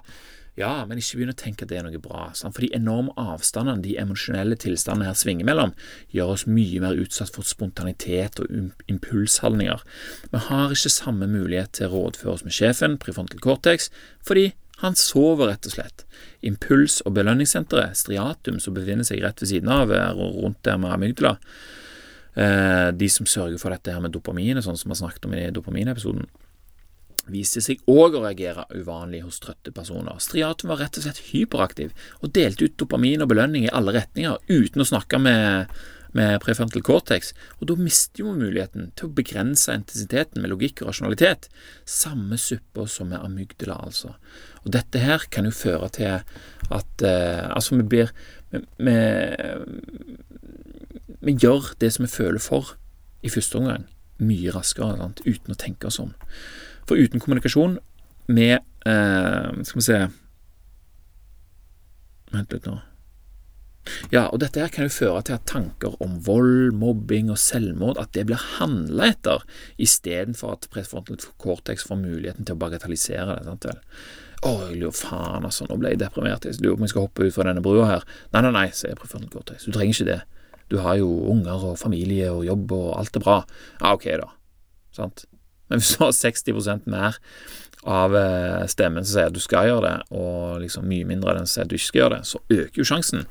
Ja, 0.60 0.84
men 0.84 1.00
ikke 1.00 1.22
begynn 1.22 1.32
å 1.32 1.40
tenke 1.40 1.64
at 1.64 1.72
det 1.72 1.78
er 1.80 1.86
noe 1.86 2.02
bra. 2.04 2.26
Sant? 2.36 2.58
For 2.58 2.66
de 2.66 2.74
enorme 2.76 3.14
avstandene 3.20 3.80
de 3.86 3.96
emosjonelle 4.02 4.58
tilstandene 4.60 5.08
her 5.08 5.16
svinger 5.16 5.48
mellom, 5.48 5.72
gjør 6.12 6.34
oss 6.34 6.44
mye 6.52 6.82
mer 6.84 7.00
utsatt 7.00 7.32
for 7.32 7.48
spontanitet 7.48 8.42
og 8.44 8.52
impulshandlinger. 8.92 9.86
Vi 10.34 10.42
har 10.50 10.76
ikke 10.76 10.92
samme 10.92 11.30
mulighet 11.32 11.78
til 11.80 11.88
å 11.88 11.94
rådføre 11.94 12.34
oss 12.36 12.44
med 12.48 12.58
sjefen, 12.58 13.00
prefrontal 13.00 13.40
cortex, 13.46 13.88
fordi 14.26 14.50
han 14.80 14.96
sover, 14.96 15.50
rett 15.52 15.68
og 15.68 15.76
slett. 15.76 16.06
Impuls- 16.46 17.02
og 17.06 17.16
belønningssenteret, 17.18 17.98
striatum, 18.00 18.60
som 18.64 18.76
befinner 18.78 19.08
seg 19.08 19.24
rett 19.24 19.42
ved 19.44 19.52
siden 19.52 19.72
av, 19.74 19.92
og 19.92 20.44
rundt 20.44 20.62
der 20.64 20.80
med 20.80 20.94
amygdala, 20.96 21.36
eh, 22.36 22.92
de 22.96 23.10
som 23.12 23.28
sørger 23.28 23.60
for 23.60 23.76
dette 23.76 23.92
her 23.92 24.00
med 24.00 24.16
dopamin, 24.16 24.62
sånn 24.64 24.78
som 24.80 24.90
vi 24.90 24.96
har 24.96 25.02
snakket 25.04 25.28
om 25.28 25.36
i 25.36 25.50
dopaminepisoden, 25.52 26.30
viste 27.30 27.62
seg 27.62 27.84
òg 27.90 28.18
å 28.18 28.24
reagere 28.24 28.66
uvanlig 28.74 29.22
hos 29.26 29.40
trøtte 29.44 29.74
personer. 29.76 30.18
Striatum 30.24 30.72
var 30.72 30.82
rett 30.82 30.98
og 30.98 31.06
slett 31.06 31.22
hyperaktiv 31.30 31.94
og 32.24 32.34
delte 32.34 32.66
ut 32.66 32.78
dopamin 32.80 33.22
og 33.22 33.30
belønning 33.30 33.68
i 33.68 33.74
alle 33.76 33.94
retninger 34.00 34.40
uten 34.50 34.82
å 34.82 34.88
snakke 34.88 35.20
med, 35.22 35.70
med 36.18 36.40
prefrontal 36.42 36.84
cortex, 36.86 37.34
og 37.60 37.70
da 37.70 37.76
mister 37.80 38.24
jo 38.24 38.34
muligheten 38.34 38.90
til 38.98 39.10
å 39.10 39.16
begrense 39.18 39.74
intensiteten 39.76 40.42
med 40.42 40.52
logikk 40.52 40.82
og 40.82 40.90
rasjonalitet. 40.90 41.50
Samme 41.86 42.40
suppe 42.42 42.88
som 42.90 43.12
med 43.12 43.22
amygdala, 43.22 43.78
altså. 43.86 44.16
Og 44.64 44.74
dette 44.74 45.02
her 45.04 45.28
kan 45.32 45.48
jo 45.48 45.54
føre 45.56 45.90
til 45.96 46.20
at 46.70 47.06
eh, 47.06 47.46
altså 47.46 47.78
vi 47.80 47.88
blir 47.94 48.14
vi, 48.50 48.64
vi, 48.82 48.98
vi, 51.22 51.36
gjør 51.38 51.74
det 51.82 51.94
som 51.94 52.08
vi 52.08 52.12
føler 52.12 52.42
for 52.42 52.74
i 53.22 53.30
første 53.30 53.60
omgang, 53.60 53.86
mye 54.18 54.54
raskere, 54.56 54.98
sant? 54.98 55.22
uten 55.28 55.54
å 55.54 55.60
tenke 55.60 55.88
oss 55.92 56.02
om. 56.02 56.16
For 56.90 56.98
uten 56.98 57.22
kommunikasjon 57.22 57.78
med 58.30 58.58
eh, 58.86 59.64
Skal 59.64 59.80
vi 59.80 59.86
se 59.86 60.00
Vent 62.30 62.54
litt 62.54 62.68
nå. 62.70 62.76
Ja, 64.14 64.28
og 64.30 64.40
dette 64.44 64.62
her 64.62 64.72
kan 64.74 64.88
jo 64.88 64.94
føre 64.94 65.24
til 65.26 65.38
at 65.38 65.48
tanker 65.50 65.96
om 66.04 66.18
vold, 66.26 66.74
mobbing 66.78 67.32
og 67.34 67.40
selvmord 67.42 68.00
at 68.02 68.14
det 68.18 68.28
blir 68.30 68.42
handla 68.60 69.12
etter, 69.14 69.46
istedenfor 69.82 70.58
at 70.58 70.70
prefrontal 70.74 71.20
cortex 71.42 71.86
får 71.88 72.02
muligheten 72.02 72.48
til 72.48 72.58
å 72.58 72.64
bagatellisere 72.64 73.38
det. 73.38 73.46
sant 73.48 73.70
vel? 73.70 73.80
Å, 74.40 74.52
jeg 74.70 74.80
lurer 74.80 74.96
faen, 74.96 75.44
altså, 75.44 75.68
nå 75.68 75.76
ble 75.82 75.94
jeg 75.94 76.00
deprimert, 76.00 76.46
jeg 76.48 76.62
lurer 76.64 76.78
på 76.78 76.80
om 76.80 76.88
jeg 76.88 76.94
skal 76.94 77.08
hoppe 77.10 77.28
ut 77.28 77.36
fra 77.36 77.48
denne 77.50 77.64
brua 77.64 77.88
her. 77.90 78.06
Nei, 78.36 78.44
nei, 78.46 78.54
nei, 78.56 78.68
sier 78.76 79.00
prefrontal 79.00 79.34
cortex, 79.34 79.68
du 79.68 79.76
trenger 79.76 79.98
ikke 79.98 80.12
det. 80.14 80.20
Du 80.70 80.78
har 80.86 81.00
jo 81.02 81.10
unger 81.32 81.66
og 81.72 81.80
familie 81.82 82.30
og 82.32 82.46
jobb, 82.48 82.72
og 82.78 82.94
alt 83.00 83.18
er 83.18 83.26
bra. 83.26 83.40
Ja, 83.82 83.96
ok, 83.96 84.06
da. 84.22 84.30
Sant? 84.96 85.26
Men 85.70 85.82
hvis 85.82 85.96
du 85.96 86.04
har 86.04 86.16
60% 86.16 86.90
mer 86.92 87.20
av 87.88 88.16
eh, 88.18 88.66
stemmen 88.68 89.06
som 89.06 89.14
sier 89.14 89.32
at 89.32 89.38
du 89.38 89.42
skal 89.44 89.70
gjøre 89.70 89.86
det, 89.88 89.96
og 90.12 90.60
liksom 90.66 90.88
mye 90.90 91.08
mindre 91.08 91.32
av 91.32 91.40
den 91.40 91.48
som 91.48 91.60
sier 91.60 91.68
at 91.68 91.72
du 91.72 91.80
ikke 91.80 91.92
skal 91.92 92.04
gjøre 92.04 92.18
det, 92.18 92.28
så 92.28 92.44
øker 92.60 92.82
jo 92.82 92.90
sjansen. 92.90 93.26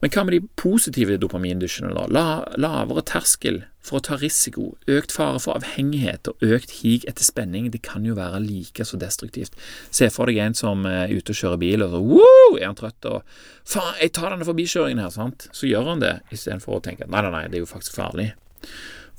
Men 0.00 0.12
hva 0.14 0.22
med 0.24 0.32
de 0.32 0.46
positive 0.56 1.18
dopamindusjene, 1.20 1.90
da? 1.92 2.06
La, 2.08 2.24
lavere 2.56 3.02
terskel 3.04 3.60
for 3.84 3.98
å 3.98 4.04
ta 4.04 4.16
risiko, 4.20 4.70
økt 4.88 5.12
fare 5.12 5.40
for 5.44 5.58
avhengighet 5.58 6.30
og 6.30 6.44
økt 6.44 6.78
hig 6.80 7.04
etter 7.08 7.26
spenning, 7.26 7.68
det 7.72 7.82
kan 7.84 8.06
jo 8.08 8.16
være 8.16 8.40
like 8.44 8.86
så 8.86 8.96
destruktivt. 9.00 9.56
Se 9.92 10.08
for 10.12 10.30
deg 10.30 10.40
en 10.40 10.56
som 10.56 10.86
er 10.88 11.12
ute 11.12 11.34
og 11.34 11.40
kjører 11.42 11.60
bil, 11.60 11.84
og 11.84 11.92
så 11.92 12.00
wow, 12.00 12.56
er 12.56 12.68
han 12.70 12.78
trøtt, 12.80 13.10
og 13.10 13.36
faen, 13.68 13.98
jeg 14.00 14.14
tar 14.16 14.32
denne 14.32 14.48
forbikjøringen 14.48 15.04
her, 15.04 15.12
sant? 15.12 15.50
Så 15.56 15.68
gjør 15.68 15.92
han 15.92 16.04
det, 16.04 16.14
istedenfor 16.32 16.78
å 16.78 16.84
tenke 16.84 17.04
at 17.04 17.12
nei, 17.12 17.24
nei, 17.26 17.34
nei, 17.36 17.44
det 17.52 17.60
er 17.60 17.66
jo 17.66 17.72
faktisk 17.72 18.00
farlig. 18.00 18.30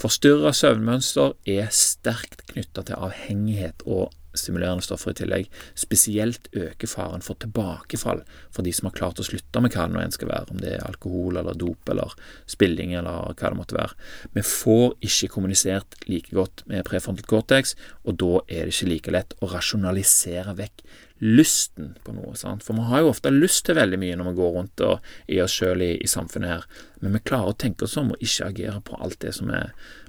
Forstyrra 0.01 0.49
søvnmønster 0.57 1.35
er 1.51 1.67
sterkt 1.69 2.39
knytta 2.49 2.81
til 2.87 2.97
avhengighet 2.97 3.83
og 3.85 4.09
stimulerende 4.33 4.81
stoffer 4.81 5.13
i 5.13 5.17
tillegg. 5.19 5.49
Spesielt 5.77 6.47
øker 6.57 6.89
faren 6.89 7.21
for 7.21 7.37
tilbakefall 7.37 8.23
for 8.49 8.65
de 8.65 8.73
som 8.73 8.87
har 8.89 8.95
klart 8.97 9.21
å 9.21 9.25
slutte 9.27 9.61
med 9.61 9.75
hva 9.75 9.85
det 9.85 9.93
nå 9.93 10.01
enn 10.01 10.15
skal 10.15 10.31
være, 10.31 10.55
om 10.55 10.63
det 10.63 10.71
er 10.73 10.87
alkohol 10.87 11.37
eller 11.37 11.59
dop 11.59 11.91
eller 11.93 12.15
spilling 12.49 12.95
eller 12.97 13.29
hva 13.35 13.51
det 13.53 13.59
måtte 13.59 13.77
være. 13.77 14.09
Vi 14.33 14.45
får 14.47 14.97
ikke 15.11 15.31
kommunisert 15.35 15.99
like 16.09 16.33
godt 16.33 16.65
med 16.71 16.87
prefrontal 16.87 17.29
cortex, 17.29 17.75
og 18.01 18.17
da 18.23 18.41
er 18.47 18.65
det 18.65 18.73
ikke 18.73 18.91
like 18.95 19.15
lett 19.19 19.37
å 19.37 19.51
rasjonalisere 19.53 20.57
vekk 20.57 20.85
lysten 21.21 21.95
på 22.03 22.15
noe. 22.17 22.34
Sant? 22.38 22.65
For 22.65 22.77
vi 22.77 22.88
har 22.89 23.03
jo 23.03 23.12
ofte 23.12 23.31
lyst 23.34 23.65
til 23.67 23.77
veldig 23.77 23.99
mye 24.01 24.17
når 24.17 24.31
vi 24.31 24.38
går 24.39 24.53
rundt 24.57 24.86
og 24.86 25.12
i 25.31 25.41
oss 25.43 25.55
sjøl 25.60 25.84
i, 25.86 25.91
i, 26.01 26.10
samfunnet 26.10 26.49
her, 26.49 26.69
men 27.01 27.17
vi 27.17 27.25
klarer 27.29 27.53
å 27.53 27.60
tenke 27.62 27.86
oss 27.86 27.97
om 28.01 28.13
og 28.15 28.23
ikke 28.25 28.49
agere 28.49 28.79
på 28.88 28.97
alt 28.97 29.19
det 29.21 29.36
som 29.38 29.51
vi, 29.53 29.62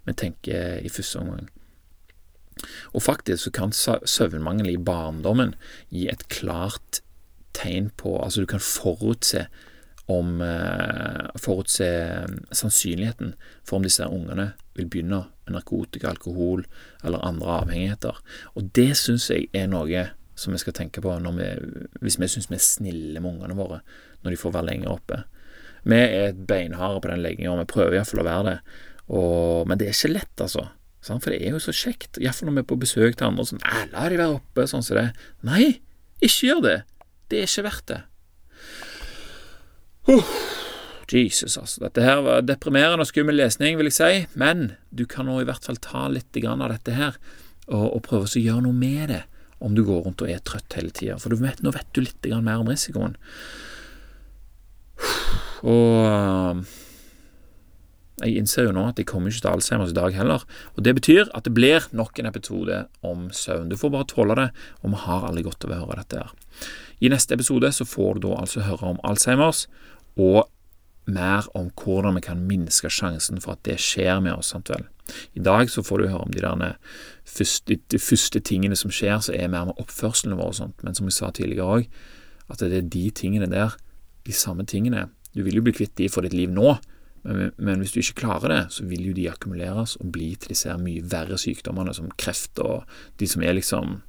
vi 0.08 0.16
tenker 0.16 0.80
i 0.80 0.92
første 0.92 1.20
omgang. 1.20 1.50
Og 2.92 3.04
faktisk 3.04 3.46
så 3.46 3.52
kan 3.54 3.72
søvnmangel 3.74 4.72
i 4.72 4.80
barndommen 4.80 5.54
gi 5.92 6.06
et 6.12 6.26
klart 6.32 7.02
tegn 7.56 7.90
på 8.00 8.14
Altså 8.22 8.42
du 8.42 8.48
kan 8.48 8.62
forutse 8.64 9.46
om 10.12 10.40
eh, 10.44 11.28
Forutse 11.40 11.86
eh, 11.86 12.34
sannsynligheten 12.52 13.34
for 13.64 13.78
om 13.78 13.86
disse 13.86 14.06
ungene 14.08 14.52
vil 14.76 14.88
begynne 14.88 15.24
med 15.46 15.56
narkotika, 15.56 16.10
alkohol 16.10 16.64
eller 17.04 17.24
andre 17.24 17.58
avhengigheter. 17.60 18.20
Og 18.56 18.70
det 18.76 18.92
syns 19.00 19.30
jeg 19.30 19.48
er 19.56 19.68
noe 19.72 20.06
som 20.34 20.54
vi 20.54 20.60
skal 20.62 20.74
tenke 20.76 21.02
på 21.04 21.12
vi, 21.36 21.48
hvis 22.00 22.18
vi 22.20 22.28
syns 22.30 22.48
vi 22.50 22.56
er 22.56 22.64
snille 22.64 23.20
med 23.20 23.34
ungene 23.34 23.56
våre 23.58 23.80
når 24.22 24.32
de 24.32 24.40
får 24.40 24.54
være 24.54 24.68
lenger 24.70 24.92
oppe. 24.94 25.22
Vi 25.82 25.98
er 25.98 26.36
beinharde 26.36 27.02
på 27.02 27.10
den 27.10 27.24
legginga, 27.24 27.50
og 27.52 27.64
vi 27.64 27.72
prøver 27.72 27.98
iallfall 27.98 28.22
å 28.22 28.28
være 28.28 28.44
det. 28.46 28.58
Og, 29.10 29.66
men 29.66 29.80
det 29.80 29.88
er 29.88 29.96
ikke 29.96 30.12
lett, 30.14 30.34
altså. 30.44 30.68
For 31.02 31.32
det 31.32 31.40
er 31.42 31.56
jo 31.56 31.62
så 31.62 31.74
kjekt. 31.74 32.20
Iallfall 32.22 32.48
når 32.48 32.60
vi 32.60 32.62
er 32.62 32.68
på 32.70 32.78
besøk 32.84 33.18
til 33.18 33.26
andre. 33.26 33.46
Sånn, 33.48 33.64
la 33.90 34.06
de 34.06 34.20
være 34.20 34.38
oppe, 34.38 34.68
sånn 34.70 34.86
som 34.86 35.00
det. 35.00 35.08
Nei, 35.46 35.64
ikke 36.22 36.52
gjør 36.52 36.62
det. 36.68 36.76
Det 37.32 37.40
er 37.40 37.50
ikke 37.50 37.66
verdt 37.66 37.90
det. 37.90 38.00
Uh, 40.06 40.32
Jesus, 41.10 41.58
altså. 41.58 41.82
Dette 41.82 42.06
her 42.06 42.22
var 42.24 42.46
deprimerende 42.46 43.02
og 43.02 43.10
skummel 43.10 43.40
lesning, 43.42 43.74
vil 43.80 43.90
jeg 43.90 43.98
si. 43.98 44.38
Men 44.38 44.76
du 44.94 45.02
kan 45.10 45.26
nå 45.26 45.40
i 45.42 45.48
hvert 45.50 45.66
fall 45.66 45.82
ta 45.82 46.06
litt 46.14 46.38
av 46.46 46.68
dette 46.70 46.94
her, 46.94 47.18
og, 47.66 47.88
og 47.90 48.00
prøve 48.06 48.30
å 48.30 48.46
gjøre 48.46 48.68
noe 48.68 48.78
med 48.78 49.10
det 49.10 49.24
om 49.62 49.74
du 49.76 49.84
går 49.86 50.04
rundt 50.06 50.22
og 50.24 50.30
er 50.30 50.42
trøtt 50.44 50.78
hele 50.78 50.92
tida. 50.94 51.18
For 51.22 51.34
vet, 51.38 51.62
nå 51.62 51.72
vet 51.74 51.90
du 51.94 52.02
litt 52.04 52.30
mer 52.42 52.62
om 52.62 52.70
risikoen. 52.70 53.16
Og 55.62 56.62
jeg 58.22 58.38
innser 58.38 58.68
jo 58.68 58.74
nå 58.74 58.84
at 58.90 59.00
jeg 59.00 59.08
kommer 59.10 59.32
ikke 59.32 59.42
til 59.42 59.50
Alzheimers 59.50 59.92
i 59.94 59.96
dag 59.96 60.14
heller. 60.14 60.44
Og 60.76 60.84
Det 60.84 60.94
betyr 60.94 61.30
at 61.34 61.44
det 61.44 61.54
blir 61.54 61.88
nok 61.90 62.18
en 62.18 62.30
episode 62.30 62.84
om 63.02 63.30
søvn. 63.34 63.70
Du 63.70 63.76
får 63.76 63.90
bare 63.90 64.10
tåle 64.10 64.36
det, 64.38 64.48
og 64.82 64.94
vi 64.94 65.02
har 65.06 65.26
aldri 65.26 65.42
godt 65.46 65.66
av 65.66 65.74
å 65.74 65.80
høre 65.82 66.02
dette 66.02 66.22
her. 66.22 66.34
I 67.02 67.10
neste 67.10 67.34
episode 67.34 67.72
så 67.74 67.86
får 67.88 68.20
du 68.20 68.28
da 68.28 68.36
altså 68.44 68.62
høre 68.62 68.94
om 68.94 69.00
Alzheimers, 69.02 69.66
og 70.14 70.46
mer 71.10 71.48
om 71.58 71.72
hvordan 71.74 72.14
vi 72.14 72.22
kan 72.28 72.44
minske 72.46 72.90
sjansen 72.92 73.40
for 73.42 73.56
at 73.56 73.64
det 73.66 73.80
skjer 73.82 74.20
med 74.22 74.36
oss. 74.36 74.52
sant 74.54 74.70
vel? 74.70 74.86
I 75.38 75.42
dag 75.44 75.70
så 75.70 75.84
får 75.86 76.02
du 76.02 76.08
høre 76.08 76.26
om 76.26 76.34
de, 76.34 76.42
der 76.44 76.76
første, 77.28 77.78
de 77.78 78.00
første 78.02 78.40
tingene 78.40 78.78
som 78.78 78.92
skjer, 78.92 79.18
som 79.24 79.36
er 79.36 79.50
mer 79.52 79.68
med 79.70 79.82
oppførselen 79.82 80.38
vår 80.38 80.52
og 80.52 80.58
sånt. 80.60 80.84
Men 80.86 80.98
som 80.98 81.08
jeg 81.08 81.18
sa 81.18 81.30
tidligere 81.30 81.78
òg, 81.78 81.90
at 82.52 82.62
det 82.62 82.78
er 82.78 82.88
de 82.92 83.04
tingene 83.14 83.50
der, 83.50 83.76
de 84.26 84.34
samme 84.36 84.62
tingene 84.68 85.08
Du 85.32 85.40
vil 85.42 85.56
jo 85.56 85.62
bli 85.64 85.72
kvitt 85.72 85.96
de 85.96 86.10
for 86.12 86.22
ditt 86.22 86.34
liv 86.36 86.50
nå, 86.52 86.74
men, 87.24 87.52
men, 87.56 87.80
hvis 87.80 87.94
du 87.94 88.00
ikke 88.02 88.18
klarer 88.26 88.52
det, 88.52 88.60
så 88.74 88.84
vil 88.84 89.06
jo 89.06 89.14
de 89.16 89.28
akkumuleres 89.30 89.94
og 90.02 90.10
bli 90.12 90.32
til 90.36 90.52
disse 90.52 90.74
mye 90.76 91.04
verre 91.08 91.38
sykdommene, 91.40 91.94
som 91.94 92.10
kreft 92.20 92.60
og 92.60 92.82
de 93.16 93.28
som 93.30 93.44
er 93.46 93.54
liksom 93.56 94.00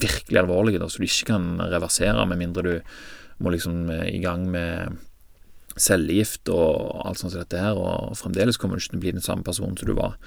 virkelig 0.00 0.40
alvorlige, 0.40 0.80
da, 0.82 0.88
så 0.90 0.98
du 0.98 1.06
ikke 1.06 1.28
kan 1.34 1.46
reversere, 1.60 2.24
med 2.26 2.40
mindre 2.40 2.64
du 2.66 2.72
må 3.44 3.52
liksom 3.54 3.90
eh, 3.92 4.08
i 4.16 4.22
gang 4.22 4.48
med 4.50 4.98
cellegift 5.80 6.50
og 6.52 7.02
alt 7.04 7.20
sånt 7.20 7.34
som 7.34 7.42
dette 7.42 7.60
her, 7.60 7.78
og 7.78 8.16
fremdeles 8.18 8.58
kommer 8.60 8.78
du 8.78 8.84
ikke 8.84 8.94
til 8.94 9.00
å 9.00 9.04
bli 9.04 9.14
den 9.16 9.24
samme 9.24 9.46
personen 9.46 9.76
som 9.78 9.90
du 9.90 9.94
var. 9.98 10.18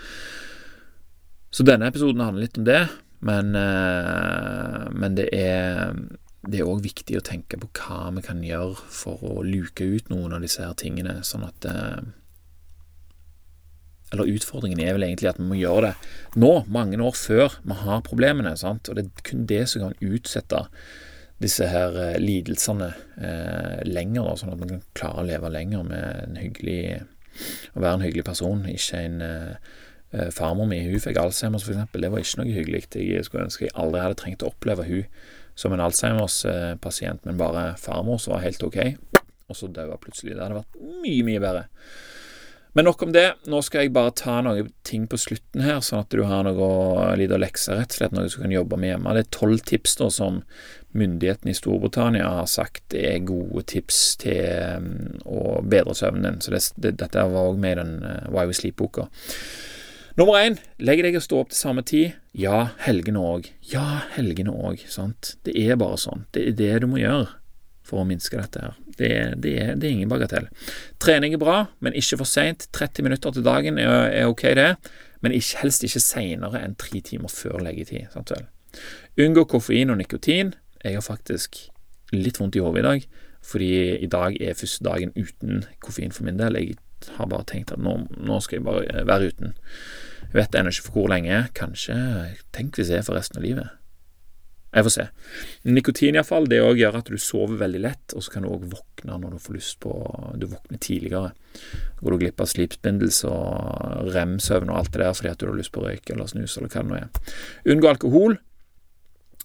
Så 1.54 1.66
denne 1.68 1.88
episoden 1.88 2.24
handler 2.24 2.48
litt 2.48 2.60
om 2.60 2.68
det, 2.68 2.84
men, 3.26 3.56
eh, 3.56 4.88
men 4.94 5.18
det 5.18 5.30
er 5.34 5.96
det 6.48 6.62
er 6.62 6.70
òg 6.70 6.80
viktig 6.86 7.18
å 7.18 7.26
tenke 7.26 7.58
på 7.60 7.68
hva 7.76 8.12
vi 8.16 8.22
kan 8.24 8.40
gjøre 8.46 8.78
for 8.94 9.20
å 9.26 9.42
luke 9.44 9.84
ut 9.84 10.08
noen 10.14 10.38
av 10.38 10.46
disse 10.46 10.64
her 10.64 10.78
tingene, 10.80 11.18
sånn 11.28 11.44
at 11.48 11.68
eh, 11.68 12.06
eller 14.14 14.30
utfordringen 14.38 14.80
er 14.80 14.96
vel 14.96 15.04
egentlig 15.04 15.32
at 15.34 15.40
vi 15.42 15.48
må 15.50 15.58
gjøre 15.60 15.90
det 15.90 16.40
nå, 16.40 16.52
mange 16.72 17.00
år 17.04 17.18
før 17.20 17.58
vi 17.68 17.76
har 17.82 18.06
problemene. 18.06 18.54
Sant? 18.60 18.88
Og 18.88 18.96
det 18.96 19.04
er 19.04 19.26
kun 19.28 19.44
det 19.50 19.66
som 19.68 19.84
kan 19.84 19.98
utsette 20.00 20.62
disse 21.43 21.67
her 21.69 21.97
eh, 22.02 22.15
lidelsene 22.21 22.91
eh, 23.21 23.82
lenger, 23.86 24.26
da, 24.26 24.36
sånn 24.39 24.54
at 24.54 24.62
man 24.62 24.71
kan 24.73 24.86
klare 24.97 25.23
å 25.23 25.28
leve 25.28 25.52
lenger 25.54 25.86
med 25.86 26.23
en 26.23 26.39
hyggelig 26.41 26.82
å 27.76 27.82
være 27.82 28.00
en 28.00 28.06
hyggelig 28.06 28.26
person, 28.26 28.63
ikke 28.71 29.04
en 29.04 29.21
eh, 29.21 29.73
eh 30.15 30.30
Farmor 30.34 30.69
mi 30.69 30.80
hun 30.86 31.02
fikk 31.04 31.19
Alzheimers, 31.21 31.65
for 31.67 31.76
eksempel. 31.76 32.02
Det 32.02 32.12
var 32.12 32.23
ikke 32.23 32.39
noe 32.39 32.54
hyggelig. 32.56 32.86
Jeg 32.95 33.26
skulle 33.28 33.45
ønske 33.50 33.67
jeg 33.67 33.76
aldri 33.76 34.02
hadde 34.02 34.19
trengt 34.21 34.45
å 34.45 34.52
oppleve 34.54 34.88
hun 34.88 35.04
som 35.58 35.73
en 35.73 35.84
Alzheimers-pasient, 35.84 37.26
men 37.26 37.39
bare 37.39 37.71
farmor 37.82 38.21
som 38.21 38.36
var 38.36 38.45
helt 38.45 38.63
ok, 38.63 38.78
og 39.50 39.58
så 39.58 39.69
daua 39.73 39.97
plutselig. 40.02 40.36
Det 40.36 40.43
hadde 40.43 40.62
vært 40.62 40.80
mye, 41.04 41.26
mye 41.28 41.41
bedre. 41.43 41.65
Men 42.78 42.86
nok 42.86 43.02
om 43.02 43.12
det. 43.12 43.34
Nå 43.50 43.58
skal 43.66 43.88
jeg 43.88 43.92
bare 43.96 44.12
ta 44.13 44.36
noen 44.46 44.68
ting 44.86 45.08
på 45.10 45.18
slutten 45.18 45.63
her, 45.66 45.80
sånn 45.82 46.04
at 46.04 46.13
du 46.13 46.20
har 46.30 46.44
noe 46.46 47.08
lite 47.18 47.40
lekser, 47.42 47.80
rett 47.80 47.90
og 47.90 47.98
slett, 47.98 48.13
noe 48.13 48.30
du 48.30 48.36
kan 48.38 48.54
jobbe 48.54 48.78
med 48.78 48.92
hjemme. 48.92 49.16
Det 49.18 49.24
er 49.24 49.32
tolv 49.34 49.63
tips 49.66 49.98
da 49.98 50.12
som 50.13 50.38
myndighetene 50.94 51.56
i 51.56 51.58
Storbritannia 51.58 52.28
har 52.36 52.52
sagt 52.52 52.94
er 52.94 53.26
gode 53.26 53.63
tips 53.74 54.02
til 54.22 54.78
um, 54.78 54.92
å 55.26 55.56
bedre 55.66 55.98
søvnen 55.98 56.28
din. 56.28 56.38
Så 56.46 56.54
det, 56.54 56.62
det, 56.78 56.94
dette 57.02 57.26
var 57.34 57.50
òg 57.50 57.58
med 57.66 57.74
i 57.74 57.82
den 57.82 57.98
uh, 58.06 58.30
Why 58.30 58.46
We 58.46 58.60
Sleep-boka. 58.62 59.08
Nummer 60.22 60.38
én, 60.38 60.62
legg 60.78 61.02
deg 61.02 61.18
og 61.18 61.26
stå 61.26 61.42
opp 61.42 61.50
til 61.56 61.62
samme 61.63 61.82
tid. 61.82 62.13
Ja, 62.38 62.76
helgene 62.86 63.26
òg. 63.26 63.50
Ja, 63.74 64.04
helgene 64.13 64.54
òg, 64.54 64.86
sant. 64.86 65.34
Det 65.50 65.58
er 65.66 65.82
bare 65.82 65.98
sånn. 66.06 66.28
Det 66.30 66.46
er 66.52 66.62
det 66.62 66.72
du 66.86 66.92
må 66.94 67.02
gjøre 67.02 67.40
for 67.88 68.02
å 68.02 68.08
minske 68.08 68.39
dette 68.39 68.62
her. 68.63 68.76
Det, 68.97 69.10
det, 69.43 69.54
det 69.80 69.88
er, 69.88 69.93
ingen 69.93 70.12
bagatell. 70.12 70.50
Trening 71.04 71.38
er 71.38 71.41
bra, 71.41 71.58
men 71.84 71.95
ikke 71.97 72.19
for 72.21 72.30
seint. 72.30 72.67
30 72.76 73.08
minutter 73.08 73.36
til 73.36 73.45
dagen 73.45 73.80
er, 73.82 74.10
er 74.12 74.32
ok, 74.32 74.43
det, 74.58 74.71
men 75.23 75.36
ikke, 75.36 75.62
helst 75.63 75.86
ikke 75.88 76.04
seinere 76.04 76.62
enn 76.63 76.76
tre 76.80 77.02
timer 77.06 77.32
før 77.32 77.62
leggetid. 77.63 78.10
Sant 78.13 78.34
vel? 78.34 78.47
Unngå 79.23 79.47
koffein 79.50 79.93
og 79.93 80.02
nikotin. 80.02 80.54
Jeg 80.84 81.00
har 81.00 81.06
faktisk 81.06 81.63
litt 82.13 82.39
vondt 82.39 82.58
i 82.58 82.63
hodet 82.63 82.84
i 82.84 82.88
dag, 82.88 83.08
fordi 83.47 83.71
i 84.04 84.12
dag 84.12 84.36
er 84.41 84.60
første 84.60 84.86
dagen 84.86 85.15
uten 85.17 85.63
koffein 85.84 86.13
for 86.15 86.28
min 86.28 86.39
del. 86.39 86.60
Jeg 86.60 86.78
har 87.17 87.30
bare 87.32 87.47
tenkt 87.47 87.73
at 87.73 87.82
nå, 87.82 88.00
nå 88.17 88.39
skal 88.43 88.60
jeg 88.60 88.67
bare 88.67 89.08
være 89.08 89.32
uten. 89.32 89.58
Jeg 90.28 90.41
vet 90.41 90.56
ennå 90.60 90.73
ikke 90.73 90.88
for 90.89 91.00
hvor 91.00 91.12
lenge. 91.13 91.43
Kanskje 91.56 91.97
Tenk 92.56 92.78
hvis 92.78 92.91
jeg 92.91 93.02
er 93.02 93.08
for 93.08 93.17
resten 93.17 93.39
av 93.39 93.45
livet. 93.47 93.76
Jeg 94.76 94.84
får 94.84 94.94
se. 94.94 95.06
Nikotin 95.72 96.18
iallfall, 96.18 96.48
det 96.52 96.60
òg 96.60 96.82
gjør 96.82 96.98
at 97.00 97.10
du 97.10 97.18
sover 97.22 97.56
veldig 97.62 97.80
lett, 97.86 98.14
og 98.14 98.24
så 98.24 98.34
kan 98.34 98.44
du 98.44 98.50
òg 98.52 98.66
våkne 98.74 99.16
når 99.22 99.38
du 99.38 99.44
får 99.46 99.56
lyst 99.56 99.78
på 99.84 99.94
Du 100.38 100.48
våkner 100.52 100.82
tidligere. 100.84 101.32
Går 102.02 102.14
du 102.14 102.18
glipp 102.22 102.44
av 102.44 102.50
slipspindels 102.52 103.24
og 103.30 104.12
rem-søvn 104.14 104.70
og 104.70 104.82
alt 104.82 104.92
det 104.94 105.02
der 105.02 105.16
fordi 105.18 105.32
at 105.32 105.40
du 105.40 105.48
har 105.48 105.58
lyst 105.58 105.74
på 105.74 105.86
røyk 105.86 106.12
eller 106.12 106.30
snus 106.30 106.58
eller 106.60 106.74
hva 106.74 106.84
det 106.84 106.92
nå 106.92 107.00
er. 107.00 107.34
Unngå 107.72 107.90
alkohol. 107.94 108.38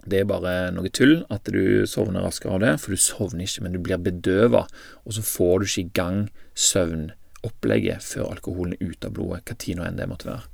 Det 0.03 0.19
er 0.19 0.27
bare 0.27 0.73
noe 0.75 0.91
tull 0.91 1.21
at 1.31 1.47
du 1.55 1.87
sovner 1.87 2.25
raskere 2.27 2.57
av 2.57 2.63
det, 2.65 2.73
for 2.83 2.91
du 2.91 2.99
sovner 2.99 3.47
ikke, 3.47 3.63
men 3.63 3.77
du 3.77 3.79
blir 3.79 4.03
bedøva, 4.03 4.65
og 5.07 5.15
så 5.15 5.23
får 5.23 5.63
du 5.63 5.69
ikke 5.69 5.85
i 5.85 5.93
gang 5.95 6.19
søvnopplegget 6.59 8.03
før 8.03 8.33
alkoholen 8.33 8.75
er 8.75 8.91
ute 8.91 9.07
av 9.07 9.15
blodet, 9.15 9.45
hva 9.47 9.55
tid 9.63 9.79
nå 9.79 9.87
enn 9.87 10.01
det 10.01 10.09
måtte 10.11 10.33
være. 10.33 10.51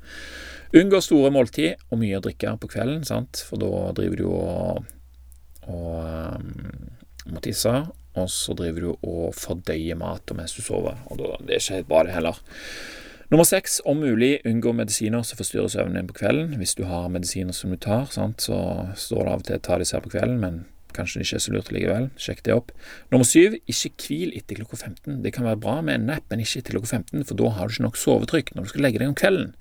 Unngå 0.76 1.00
store 1.00 1.30
måltid 1.32 1.80
og 1.88 2.00
mye 2.02 2.18
å 2.18 2.24
drikke 2.24 2.52
på 2.60 2.68
kvelden, 2.74 3.04
sant? 3.08 3.40
for 3.48 3.60
da 3.62 3.88
driver 3.96 4.20
du 4.20 4.26
og, 4.28 4.82
og 5.64 5.94
um, 6.04 6.50
må 7.32 7.40
tisse, 7.44 7.72
og 8.18 8.28
så 8.32 8.56
driver 8.56 8.84
du 8.84 8.90
og 8.92 9.32
fordøyer 9.36 9.96
mat 9.96 10.28
mens 10.36 10.56
du 10.56 10.60
sover. 10.64 10.98
Og 11.08 11.22
da, 11.22 11.36
Det 11.40 11.56
er 11.56 11.62
ikke 11.62 11.78
helt 11.78 11.88
bra, 11.88 12.02
det 12.04 12.16
heller. 12.18 12.40
Nummer 13.32 13.44
seks, 13.44 13.80
om 13.84 14.00
mulig 14.00 14.38
unngå 14.48 14.72
medisiner 14.72 15.24
som 15.24 15.36
forstyrrer 15.40 15.72
søvnen 15.72 16.00
din 16.00 16.08
på 16.08 16.16
kvelden. 16.20 16.56
Hvis 16.60 16.76
du 16.76 16.84
har 16.88 17.08
medisiner 17.12 17.56
som 17.56 17.72
du 17.72 17.76
tar, 17.76 18.08
sant? 18.12 18.44
så 18.44 18.88
står 18.96 19.24
det 19.24 19.32
av 19.32 19.40
og 19.40 19.48
til 19.48 19.56
å 19.58 19.64
ta 19.64 19.78
disse 19.80 19.96
her 19.96 20.04
på 20.04 20.12
kvelden, 20.14 20.40
men 20.40 20.66
kanskje 20.96 21.20
det 21.20 21.28
ikke 21.28 21.38
er 21.38 21.44
så 21.44 21.54
lurt 21.54 21.72
likevel. 21.72 22.10
Sjekk 22.20 22.44
det 22.44 22.56
opp. 22.56 22.72
Nummer 23.12 23.28
syv, 23.28 23.56
ikke 23.68 23.92
hvil 24.04 24.36
etter 24.36 24.60
klokka 24.60 24.80
15. 24.80 25.22
Det 25.24 25.32
kan 25.36 25.48
være 25.48 25.60
bra 25.64 25.78
med 25.84 25.96
en 25.96 26.06
napp, 26.12 26.28
men 26.28 26.44
ikke 26.44 26.62
etter 26.62 26.76
klokka 26.76 26.92
15, 27.00 27.24
for 27.28 27.40
da 27.40 27.52
har 27.56 27.68
du 27.68 27.76
ikke 27.76 27.86
nok 27.88 28.00
sovetrykk 28.00 28.54
når 28.56 28.68
du 28.68 28.72
skal 28.72 28.84
legge 28.84 29.02
deg 29.04 29.12
om 29.12 29.18
kvelden. 29.20 29.52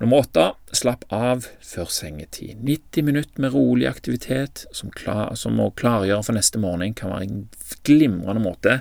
Nummer 0.00 0.16
åtte, 0.16 0.46
slapp 0.72 1.02
av 1.12 1.44
før 1.60 1.90
sengetid. 1.92 2.62
90 2.64 3.04
minutter 3.04 3.42
med 3.44 3.52
rolig 3.52 3.84
aktivitet 3.84 4.62
som, 4.72 4.88
klar, 4.96 5.34
som 5.36 5.60
å 5.60 5.66
klargjøre 5.76 6.24
for 6.24 6.38
neste 6.38 6.56
morgen 6.62 6.94
kan 6.96 7.12
være 7.12 7.26
en 7.26 7.42
glimrende 7.84 8.40
måte 8.40 8.78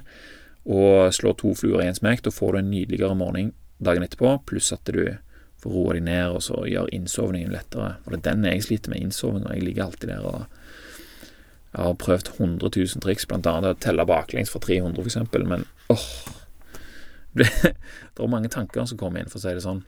å 0.63 1.10
slå 1.12 1.34
to 1.36 1.51
fluer 1.60 1.84
i 1.84 1.89
en 1.89 1.97
smekk. 1.97 2.23
Da 2.23 2.32
får 2.32 2.55
du 2.55 2.60
en 2.62 2.71
nydeligere 2.71 3.19
morgen 3.19 3.51
dagen 3.84 4.08
etterpå, 4.08 4.32
pluss 4.47 4.71
at 4.71 4.88
du 4.88 5.17
får 5.60 5.75
roa 5.75 5.97
deg 5.97 6.08
ned 6.08 6.38
og 6.38 6.39
så 6.47 6.63
gjør 6.71 6.95
innsovningen 6.95 7.51
lettere. 7.51 7.91
For 8.05 8.15
det 8.15 8.21
er 8.21 8.39
den 8.39 8.47
jeg 8.53 8.65
sliter 8.69 8.95
med, 8.95 9.03
innsovning, 9.03 9.43
jeg 9.51 9.67
ligger 9.67 9.89
alltid 9.89 10.13
der 10.15 10.23
og 10.23 10.41
Jeg 11.75 11.84
har 11.84 12.01
prøvd 12.01 12.32
100 12.39 12.71
000 12.79 13.03
triks, 13.03 13.27
blant 13.29 13.45
annet 13.45 13.75
å 13.75 13.84
telle 13.84 14.08
baklengs 14.08 14.49
for 14.49 14.63
300, 14.63 14.95
for 14.95 15.12
eksempel, 15.12 15.43
men 15.45 15.67
åh 15.91 16.10
det 17.38 17.45
er 17.45 18.32
mange 18.32 18.49
tanker 18.49 18.88
som 18.89 18.97
kommer 18.97 19.19
inn, 19.19 19.29
for 19.29 19.38
å 19.38 19.43
si 19.43 19.51
det 19.53 19.67
sånn. 19.67 19.84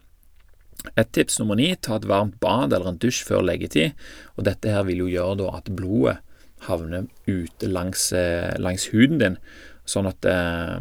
Et 0.98 1.08
tips 1.14 1.38
nummer 1.40 1.60
ni, 1.60 1.70
ta 1.76 2.00
et 2.00 2.08
varmt 2.10 2.40
bad 2.42 2.74
eller 2.74 2.90
en 2.90 3.00
dusj 3.02 3.24
før 3.28 3.44
leggetid. 3.46 3.98
Og 4.38 4.48
dette 4.48 4.72
her 4.72 4.86
vil 4.88 5.04
jo 5.04 5.12
gjøre 5.12 5.50
at 5.54 5.70
blodet 5.78 6.18
havner 6.68 7.08
ute 7.28 7.70
langs, 7.70 8.12
eh, 8.14 8.52
langs 8.62 8.88
huden 8.94 9.22
din, 9.22 9.38
sånn 9.90 10.08
at, 10.10 10.26
eh, 10.30 10.78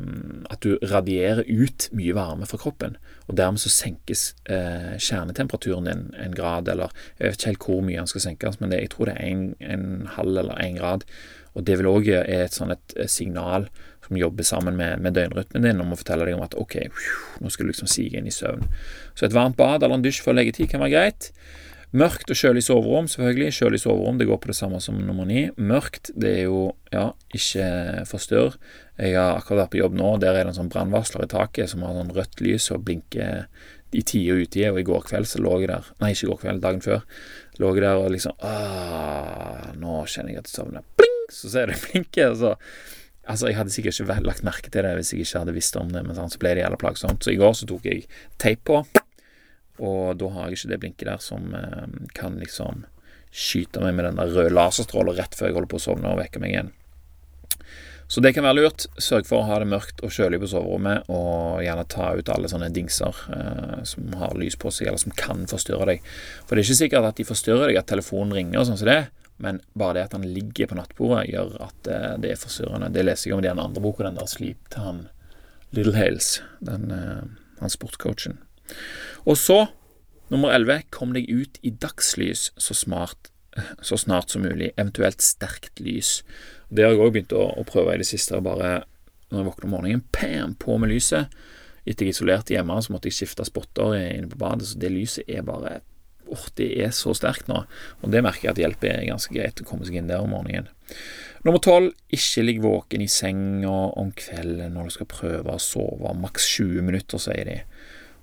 at, 0.51 0.61
du 0.65 0.77
radierer 0.85 1.47
ut 1.49 1.89
mye 1.97 2.15
varme 2.17 2.49
fra 2.49 2.61
kroppen. 2.61 2.97
Og 3.29 3.37
dermed 3.39 3.63
så 3.63 3.73
senkes 3.73 4.35
eh, 4.51 4.97
kjernetemperaturen 5.01 5.89
din 5.89 6.07
en 6.21 6.37
grad, 6.37 6.69
eller 6.69 6.93
jeg 7.19 7.33
vet 7.33 7.39
ikke 7.39 7.53
helt 7.53 7.69
hvor 7.69 7.85
mye 7.87 8.01
den 8.01 8.11
skal 8.11 8.27
senkes, 8.27 8.61
men 8.61 8.73
det, 8.73 8.83
jeg 8.85 8.95
tror 8.95 9.11
det 9.11 9.17
er 9.17 9.31
en, 9.31 9.47
en 9.61 9.87
halv 10.17 10.43
eller 10.45 10.61
en 10.61 10.81
grad. 10.81 11.07
Og 11.59 11.65
det 11.67 11.81
vil 11.81 11.91
òg 11.91 12.11
være 12.11 12.45
et 12.45 12.55
sånn 12.55 12.75
et 12.75 12.95
signal 13.11 13.67
som 14.07 14.19
jobber 14.19 14.47
sammen 14.47 14.77
med, 14.79 15.01
med 15.03 15.15
døgnrytmen 15.15 15.67
din, 15.67 15.81
om 15.83 15.95
å 15.95 15.99
fortelle 15.99 16.27
deg 16.27 16.37
om 16.37 16.45
at 16.47 16.55
ok, 16.59 16.77
nå 17.43 17.51
skal 17.51 17.67
du 17.67 17.73
liksom 17.73 17.91
sige 17.91 18.19
inn 18.19 18.27
i 18.27 18.35
søvn. 18.35 18.67
Så 19.15 19.27
et 19.27 19.35
varmt 19.35 19.59
bad 19.59 19.83
eller 19.83 19.99
en 19.99 20.07
dusj 20.07 20.23
før 20.25 20.39
leggetid 20.39 20.71
kan 20.71 20.83
være 20.83 20.95
greit. 20.95 21.31
Mørkt 21.91 22.31
og 22.31 22.39
kjølig 22.39 22.63
soverom, 22.63 23.09
selvfølgelig. 23.11 23.55
Kjølig 23.57 23.81
soverom, 23.83 24.19
det 24.21 24.29
går 24.29 24.39
på 24.39 24.53
det 24.53 24.55
samme 24.61 24.79
som 24.83 25.01
nummer 25.03 25.27
ni. 25.27 25.49
Mørkt, 25.59 26.13
det 26.15 26.31
er 26.39 26.45
jo, 26.47 26.61
ja, 26.95 27.09
ikke 27.35 28.05
forstyrr. 28.07 28.55
Jeg 29.01 29.17
har 29.19 29.41
akkurat 29.41 29.65
vært 29.65 29.73
på 29.75 29.81
jobb 29.81 29.97
nå, 29.99 30.13
der 30.23 30.39
er 30.39 30.47
det 30.47 30.53
en 30.53 30.61
sånn 30.61 30.71
brannvarsler 30.71 31.27
i 31.27 31.33
taket 31.33 31.73
som 31.73 31.83
har 31.83 31.97
sånn 31.99 32.15
rødt 32.15 32.45
lys 32.47 32.71
og 32.71 32.85
blinker 32.87 33.49
i 33.91 34.05
tide 34.07 34.37
og 34.37 34.45
utide, 34.47 34.71
og 34.71 34.79
i 34.79 34.87
går 34.87 35.03
kveld 35.09 35.27
så 35.27 35.43
lå 35.43 35.57
jeg 35.59 35.73
der 35.73 35.91
Nei, 35.99 36.13
ikke 36.15 36.29
i 36.29 36.31
går 36.31 36.41
kveld, 36.45 36.63
dagen 36.63 36.85
før. 36.85 37.03
Lå 37.59 37.75
jeg 37.75 37.83
der 37.89 38.05
og 38.05 38.15
liksom 38.15 38.39
ah, 38.47 39.67
Nå 39.75 39.99
kjenner 40.07 40.37
jeg 40.37 40.45
at 40.45 40.51
jeg 40.53 40.61
sovner. 40.61 40.87
Pling! 41.01 41.21
Så 41.35 41.51
ser 41.51 41.67
jeg 41.67 41.75
det 41.75 41.83
blinke, 41.89 42.31
og 42.31 42.41
så 42.45 42.55
Altså, 43.31 43.47
jeg 43.47 43.61
hadde 43.61 43.71
sikkert 43.71 43.99
ikke 44.01 44.23
lagt 44.27 44.43
merke 44.43 44.71
til 44.73 44.83
det 44.83 44.95
hvis 44.97 45.13
jeg 45.13 45.23
ikke 45.23 45.43
hadde 45.45 45.53
visst 45.55 45.77
om 45.79 45.91
det, 45.93 46.01
men 46.03 46.17
sånn, 46.17 46.33
så 46.33 46.41
ble 46.41 46.57
det 46.57 46.65
jævla 46.65 46.79
plagsomt. 46.81 47.23
Så 47.23 47.31
i 47.31 47.39
går 47.39 47.53
så 47.55 47.69
tok 47.69 47.85
jeg 47.87 48.09
teip 48.43 48.65
på 48.67 48.81
og 49.81 50.19
da 50.21 50.29
har 50.35 50.49
jeg 50.49 50.61
ikke 50.61 50.73
det 50.73 50.81
blinket 50.83 51.09
der 51.09 51.23
som 51.25 51.55
eh, 51.57 51.87
kan 52.17 52.37
liksom 52.41 52.85
skyte 53.31 53.83
meg 53.83 53.95
med 53.97 54.09
den 54.09 54.21
der 54.21 54.33
røde 54.35 54.53
laserstrålen 54.53 55.17
rett 55.17 55.37
før 55.39 55.51
jeg 55.51 55.57
holder 55.57 55.71
på 55.71 55.79
å 55.79 55.85
sovne 55.85 56.13
og 56.13 56.21
vekke 56.21 56.43
meg 56.43 56.55
igjen. 56.55 56.73
Så 58.11 58.19
det 58.21 58.33
kan 58.35 58.43
være 58.43 58.59
lurt. 58.59 58.89
Sørg 58.99 59.29
for 59.29 59.39
å 59.39 59.47
ha 59.47 59.61
det 59.63 59.69
mørkt 59.71 60.01
og 60.03 60.11
kjølig 60.11 60.41
på 60.43 60.49
soverommet, 60.51 61.07
og 61.15 61.61
gjerne 61.63 61.85
ta 61.93 62.09
ut 62.19 62.33
alle 62.35 62.51
sånne 62.51 62.73
dingser 62.75 63.21
eh, 63.37 63.77
som 63.87 64.17
har 64.19 64.35
lys 64.35 64.59
på 64.59 64.73
seg, 64.75 64.89
eller 64.91 64.99
som 64.99 65.15
kan 65.15 65.45
forstyrre 65.51 65.87
deg. 65.93 66.03
For 66.43 66.59
det 66.59 66.65
er 66.65 66.67
ikke 66.67 66.81
sikkert 66.81 67.07
at 67.07 67.21
de 67.23 67.29
forstyrrer 67.29 67.71
deg, 67.71 67.79
at 67.79 67.87
telefonen 67.93 68.35
ringer 68.35 68.59
og 68.59 68.67
sånn 68.67 68.81
som 68.83 68.91
det, 68.91 68.99
men 69.39 69.63
bare 69.79 70.01
det 70.01 70.09
at 70.09 70.19
han 70.19 70.27
ligger 70.27 70.73
på 70.73 70.81
nattbordet, 70.81 71.31
gjør 71.31 71.55
at 71.69 71.93
eh, 71.95 72.11
det 72.27 72.35
er 72.35 72.43
forstyrrende. 72.43 72.91
Det 72.99 73.07
leser 73.07 73.31
jeg 73.31 73.39
om 73.39 73.45
i 73.45 73.47
den 73.47 73.63
andre 73.63 73.87
boka, 73.87 74.09
den 74.09 74.19
der 74.19 74.35
Sleep 74.35 74.67
til 74.75 74.89
han 74.89 75.03
Little 75.71 75.95
Hales, 75.95 76.41
den, 76.67 76.91
eh, 76.91 77.53
han 77.63 77.79
sportscoachen. 77.79 78.41
Og 79.27 79.39
så, 79.39 79.65
nummer 80.33 80.55
elleve, 80.55 80.83
kom 80.95 81.15
deg 81.17 81.29
ut 81.31 81.61
i 81.67 81.73
dagslys 81.83 82.51
så, 82.57 82.77
smart, 82.77 83.31
så 83.85 83.99
snart 84.01 84.33
som 84.33 84.45
mulig, 84.47 84.73
eventuelt 84.77 85.23
sterkt 85.25 85.83
lys. 85.83 86.21
Det 86.71 86.87
har 86.87 86.95
jeg 86.95 87.03
òg 87.03 87.15
begynt 87.17 87.37
å, 87.37 87.47
å, 87.59 87.67
prøve 87.69 87.97
i 87.97 88.03
det 88.03 88.09
siste. 88.09 88.41
Bare 88.45 88.81
når 89.31 89.43
jeg 89.43 89.49
våkner 89.51 89.69
om 89.69 89.77
morgenen, 89.77 90.07
pam, 90.15 90.57
på 90.59 90.79
med 90.81 90.93
lyset. 90.93 91.33
Etter 91.89 92.07
jeg 92.07 92.15
isolerte 92.15 92.55
hjemme, 92.55 92.77
så 92.83 92.95
måtte 92.95 93.11
jeg 93.11 93.19
skifte 93.19 93.47
spotter 93.47 93.97
inne 93.99 94.31
på 94.31 94.39
badet, 94.41 94.69
så 94.69 94.79
det 94.79 94.93
lyset 94.95 95.31
er 95.31 95.47
bare 95.47 95.81
åh, 96.31 96.47
det 96.55 96.69
er 96.85 96.93
så 96.95 97.15
sterkt 97.17 97.49
nå. 97.51 97.65
Og 98.05 98.13
det 98.13 98.23
merker 98.23 98.49
jeg 98.49 98.55
at 98.55 98.63
hjelper 98.63 99.03
ganske 99.09 99.35
greit 99.35 99.63
å 99.63 99.67
komme 99.67 99.87
seg 99.87 99.99
inn 99.99 100.11
der 100.11 100.23
om 100.23 100.31
morgenen. 100.35 100.71
Nummer 101.47 101.63
tolv, 101.65 101.95
ikke 102.13 102.45
ligg 102.45 102.61
våken 102.63 103.03
i 103.03 103.09
senga 103.11 103.73
om 103.99 104.11
kvelden 104.17 104.75
når 104.77 104.91
du 104.91 104.95
skal 104.99 105.09
prøve 105.11 105.55
å 105.57 105.63
sove. 105.63 106.13
Maks 106.21 106.47
20 106.59 106.85
minutter, 106.87 107.23
sier 107.23 107.49
de. 107.49 107.57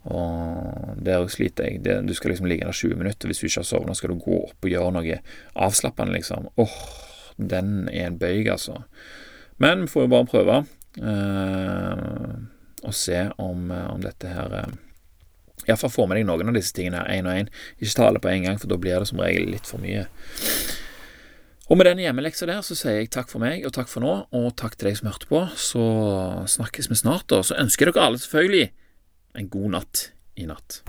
Og 0.08 0.96
der 1.04 1.26
sliter 1.32 1.67
jeg. 1.67 1.82
Det, 1.84 1.98
du 2.08 2.13
skal 2.15 2.32
liksom 2.32 2.48
ligge 2.48 2.67
der 2.67 2.76
20 2.76 3.00
minutter. 3.00 3.28
Hvis 3.28 3.41
du 3.41 3.48
ikke 3.50 3.63
har 3.63 3.67
sovna, 3.67 3.96
skal 3.98 4.13
du 4.13 4.22
gå 4.24 4.39
opp 4.46 4.67
og 4.67 4.72
gjøre 4.72 4.93
noe 4.96 5.20
avslappende, 5.67 6.15
liksom. 6.15 6.48
Åh, 6.56 6.78
den 7.38 7.89
er 7.91 8.08
en 8.08 8.20
bøyg, 8.22 8.48
altså. 8.54 8.82
Men 9.62 9.86
vi 9.86 9.91
får 9.91 10.06
jo 10.06 10.13
bare 10.13 10.30
prøve. 10.32 10.58
Eh, 10.98 12.36
og 12.88 12.96
se 12.96 13.24
om, 13.38 13.72
eh, 13.72 13.88
om 13.91 14.02
dette 14.02 14.32
her 14.32 14.54
eh, 14.63 14.76
Iallfall 15.67 15.91
få 15.91 16.06
med 16.08 16.20
deg 16.20 16.28
noen 16.30 16.50
av 16.52 16.56
disse 16.56 16.72
tingene 16.74 17.02
her, 17.02 17.10
én 17.17 17.28
og 17.28 17.36
én. 17.36 17.50
Ikke 17.82 17.98
ta 17.98 18.08
alle 18.08 18.22
på 18.24 18.32
en 18.32 18.46
gang, 18.46 18.60
for 18.62 18.72
da 18.72 18.78
blir 18.80 19.02
det 19.02 19.10
som 19.10 19.20
regel 19.20 19.50
litt 19.52 19.67
for 19.67 19.84
mye. 19.84 20.06
Og 21.67 21.76
med 21.76 21.89
den 21.89 22.00
hjemmeleksa 22.06 22.48
der 22.48 22.62
så 22.63 22.78
sier 22.78 23.02
jeg 23.02 23.10
takk 23.12 23.28
for 23.28 23.43
meg 23.43 23.65
og 23.67 23.74
takk 23.76 23.89
for 23.91 24.06
nå, 24.06 24.13
og 24.32 24.46
takk 24.56 24.78
til 24.78 24.88
deg 24.88 25.00
som 25.02 25.10
hørte 25.10 25.28
på. 25.28 25.41
Så 25.60 25.84
snakkes 26.56 26.88
vi 26.88 27.00
snart, 27.02 27.34
og 27.36 27.43
så 27.50 27.58
ønsker 27.60 27.91
dere 27.91 28.06
alle 28.06 28.22
selvfølgelig 28.24 28.70
en 29.38 29.50
god 29.54 29.69
natt 29.76 30.04
i 30.36 30.47
natt. 30.50 30.82